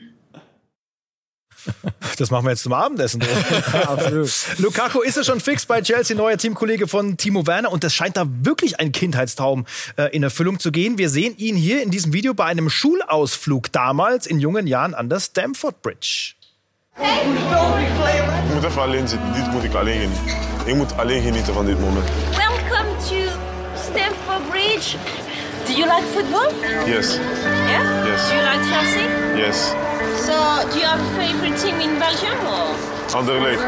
Das 2.18 2.32
machen 2.32 2.46
wir 2.46 2.52
jetzt 2.52 2.64
zum 2.64 2.72
Abendessen. 2.72 3.22
Absolut. 3.86 4.32
Lukaku 4.58 5.02
ist 5.02 5.18
ja 5.18 5.24
schon 5.24 5.42
fix 5.42 5.66
bei 5.66 5.82
Chelsea, 5.82 6.16
neuer 6.16 6.38
Teamkollege 6.38 6.88
von 6.88 7.18
Timo 7.18 7.46
Werner. 7.46 7.72
Und 7.72 7.84
das 7.84 7.94
scheint 7.94 8.16
da 8.16 8.26
wirklich 8.28 8.80
ein 8.80 8.94
Kindheitstraum 8.94 9.66
äh, 9.98 10.16
in 10.16 10.24
Erfüllung 10.24 10.60
zu 10.60 10.72
gehen. 10.72 10.98
Wir 10.98 11.10
sehen 11.10 11.36
ihn 11.38 11.58
hier 11.58 11.84
in 11.84 11.92
diesem 11.92 12.14
Video 12.14 12.34
bei 12.34 12.46
einem 12.46 12.70
Schulausflug 12.70 13.72
damals 13.74 14.26
in 14.26 14.40
jungen 14.40 14.68
Jahren 14.68 14.94
an 14.94 15.10
der 15.10 15.20
Stamford 15.20 15.82
Bridge. 15.82 16.34
Ik 16.98 18.54
moet 18.54 18.64
even 18.64 18.82
alleen 18.82 19.08
zitten. 19.08 19.34
Dit 19.34 19.52
moet 19.52 19.64
ik 19.64 19.74
alleen 19.74 20.00
genieten. 20.02 20.26
Ik 20.66 20.76
moet 20.76 20.98
alleen 20.98 21.22
genieten 21.22 21.54
van 21.54 21.66
dit 21.66 21.80
moment. 21.80 22.06
Welcome 22.32 22.96
to 23.08 23.16
Stamford 23.76 24.50
Bridge. 24.50 24.98
Do 25.70 25.78
you 25.78 25.86
like 25.86 26.04
football? 26.06 26.50
Yes. 26.90 27.18
Yeah? 27.70 27.86
Yes. 28.04 28.28
Do 28.28 28.36
you 28.38 28.42
like 28.42 28.64
Chelsea? 28.74 29.06
Yes. 29.38 29.70
So, 30.26 30.34
do 30.74 30.80
you 30.80 30.86
have 30.86 31.00
a 31.00 31.10
favorite 31.14 31.62
team 31.62 31.78
in 31.80 32.00
Belgium 32.00 32.40
or? 32.42 32.74
Anderlecht. 33.14 33.62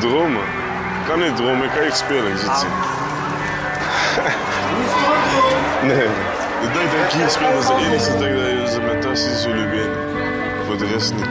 Dromen? 0.00 0.42
Ik 1.00 1.06
kan 1.06 1.18
niet 1.18 1.36
dromen, 1.36 1.64
ik 1.64 1.70
kan 1.70 1.82
echt 1.82 1.96
spelen, 1.96 2.32
ik 2.32 2.38
zit 2.38 2.56
zien. 2.56 2.93
Nee, 5.82 6.06
de 6.60 6.70
dag 6.74 6.90
dat 6.92 7.04
ik 7.04 7.10
hier 7.18 7.28
speel, 7.30 7.52
dat 7.52 7.62
is 7.62 7.66
de 7.66 7.74
enige 7.74 8.18
dag 8.18 8.60
dat 8.60 8.70
ze 8.72 8.80
met 8.80 9.02
thuis 9.02 9.22
zien 9.22 9.36
zullen 9.36 9.70
winnen. 9.70 9.98
Voor 10.66 10.78
de 10.78 10.86
rest 10.86 11.12
niet. 11.14 11.28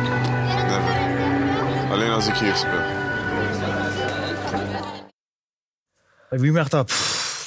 Never. 0.69 1.91
Alleen 1.91 2.09
als 2.11 2.27
ik 2.27 2.35
hier 2.35 2.55
speel. 2.55 3.01
Wie 6.29 6.51
macht 6.51 6.73
er? 6.73 6.85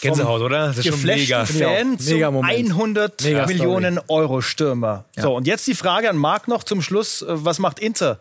Gänsehaut, 0.00 0.42
oder? 0.42 0.68
Das 0.68 0.78
ist 0.78 0.86
schon 0.86 1.02
mega. 1.02 1.44
Fan 1.46 1.98
zum 1.98 2.14
Mega 2.14 2.30
Moment. 2.30 2.70
100 2.70 3.22
Mega 3.22 3.46
Millionen 3.46 4.00
Euro 4.08 4.40
Stürmer. 4.40 5.04
Ja. 5.16 5.22
So, 5.22 5.34
und 5.34 5.46
jetzt 5.46 5.66
die 5.66 5.74
Frage 5.74 6.08
an 6.08 6.16
Marc 6.16 6.48
noch 6.48 6.64
zum 6.64 6.82
Schluss. 6.82 7.22
Äh, 7.22 7.26
Was 7.28 7.58
macht 7.58 7.78
Inter 7.78 8.18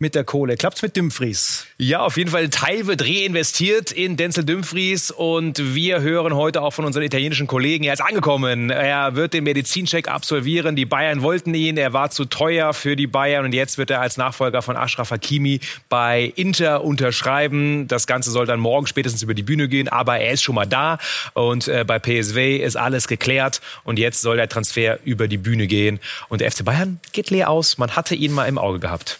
mit 0.00 0.14
der 0.14 0.22
Kohle? 0.22 0.56
Klappt's 0.56 0.80
mit 0.82 0.96
Dumfries? 0.96 1.66
Ja, 1.76 2.00
auf 2.00 2.16
jeden 2.16 2.30
Fall. 2.30 2.48
Teil 2.50 2.86
wird 2.86 3.02
reinvestiert 3.02 3.90
in 3.90 4.16
Denzel 4.16 4.44
Dumfries 4.44 5.10
und 5.10 5.74
wir 5.74 6.00
hören 6.00 6.36
heute 6.36 6.62
auch 6.62 6.72
von 6.72 6.84
unseren 6.84 7.02
italienischen 7.02 7.48
Kollegen, 7.48 7.82
er 7.82 7.94
ist 7.94 8.00
angekommen. 8.00 8.70
Er 8.70 9.16
wird 9.16 9.34
den 9.34 9.42
Medizincheck 9.42 10.06
absolvieren. 10.06 10.76
Die 10.76 10.84
Bayern 10.84 11.22
wollten 11.22 11.52
ihn, 11.52 11.76
er 11.76 11.92
war 11.92 12.10
zu 12.10 12.26
teuer 12.26 12.74
für 12.74 12.94
die 12.94 13.08
Bayern 13.08 13.44
und 13.44 13.52
jetzt 13.52 13.76
wird 13.76 13.90
er 13.90 14.00
als 14.00 14.16
Nachfolger 14.16 14.62
von 14.62 14.76
Ashraf 14.76 15.10
Hakimi 15.10 15.58
bei 15.88 16.32
Inter 16.36 16.84
unterschreiben. 16.84 17.88
Das 17.88 18.06
Ganze 18.06 18.30
soll 18.30 18.46
dann 18.46 18.60
morgen 18.60 18.86
spätestens 18.86 19.22
über 19.22 19.34
die 19.34 19.42
Bühne 19.42 19.66
gehen, 19.66 19.88
aber 19.88 20.18
er 20.18 20.32
ist 20.32 20.42
schon 20.42 20.54
mal 20.54 20.66
da 20.66 20.98
und 21.34 21.66
äh, 21.66 21.84
bei 21.84 21.98
PSW 21.98 22.56
ist 22.58 22.76
alles 22.76 23.08
geklärt 23.08 23.60
und 23.82 23.98
jetzt 23.98 24.20
soll 24.20 24.36
der 24.36 24.48
Transfer 24.48 25.00
über 25.04 25.26
die 25.26 25.38
Bühne 25.38 25.66
gehen 25.66 25.98
und 26.28 26.40
der 26.40 26.52
FC 26.52 26.64
Bayern 26.64 27.00
geht 27.12 27.30
leer 27.30 27.50
aus. 27.50 27.78
Man 27.78 27.96
hatte 27.96 28.14
ihn 28.14 28.32
mal 28.32 28.44
im 28.44 28.58
Auge 28.58 28.78
gehabt. 28.78 29.18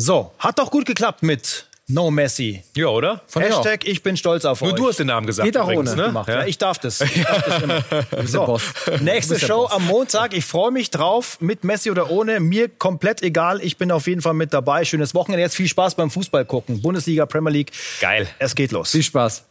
So, 0.00 0.30
hat 0.38 0.60
doch 0.60 0.70
gut 0.70 0.86
geklappt 0.86 1.24
mit 1.24 1.66
No 1.88 2.08
Messi. 2.08 2.62
Ja, 2.76 2.86
oder? 2.86 3.20
Von 3.26 3.42
Hashtag, 3.42 3.84
ich 3.84 4.00
bin 4.04 4.16
stolz 4.16 4.44
auf 4.44 4.60
Nur 4.60 4.70
euch. 4.70 4.76
du 4.76 4.88
hast 4.88 5.00
den 5.00 5.08
Namen 5.08 5.26
gesagt. 5.26 5.44
Geht 5.44 5.56
auch 5.58 5.66
ohne. 5.66 5.96
ne? 5.96 6.04
gemacht. 6.04 6.28
Ja. 6.28 6.44
ich 6.44 6.56
darf 6.56 6.78
das. 6.78 7.00
Ich 7.00 7.24
darf 7.24 7.42
das 7.42 7.62
immer. 7.64 7.80
der 8.12 8.26
so, 8.28 8.46
Boss. 8.46 8.62
nächste 9.00 9.34
bist 9.34 9.42
der 9.42 9.46
Show 9.48 9.62
Boss. 9.62 9.72
am 9.72 9.86
Montag. 9.86 10.34
Ich 10.34 10.44
freue 10.44 10.70
mich 10.70 10.90
drauf, 10.90 11.38
mit 11.40 11.64
Messi 11.64 11.90
oder 11.90 12.10
ohne. 12.12 12.38
Mir 12.38 12.68
komplett 12.68 13.22
egal. 13.22 13.60
Ich 13.60 13.76
bin 13.76 13.90
auf 13.90 14.06
jeden 14.06 14.20
Fall 14.22 14.34
mit 14.34 14.52
dabei. 14.54 14.84
Schönes 14.84 15.14
Wochenende. 15.16 15.42
Jetzt 15.42 15.56
viel 15.56 15.66
Spaß 15.66 15.96
beim 15.96 16.12
Fußball 16.12 16.44
gucken. 16.44 16.80
Bundesliga, 16.80 17.26
Premier 17.26 17.50
League. 17.50 17.72
Geil. 18.00 18.28
Es 18.38 18.54
geht 18.54 18.70
los. 18.70 18.92
Viel 18.92 19.02
Spaß. 19.02 19.42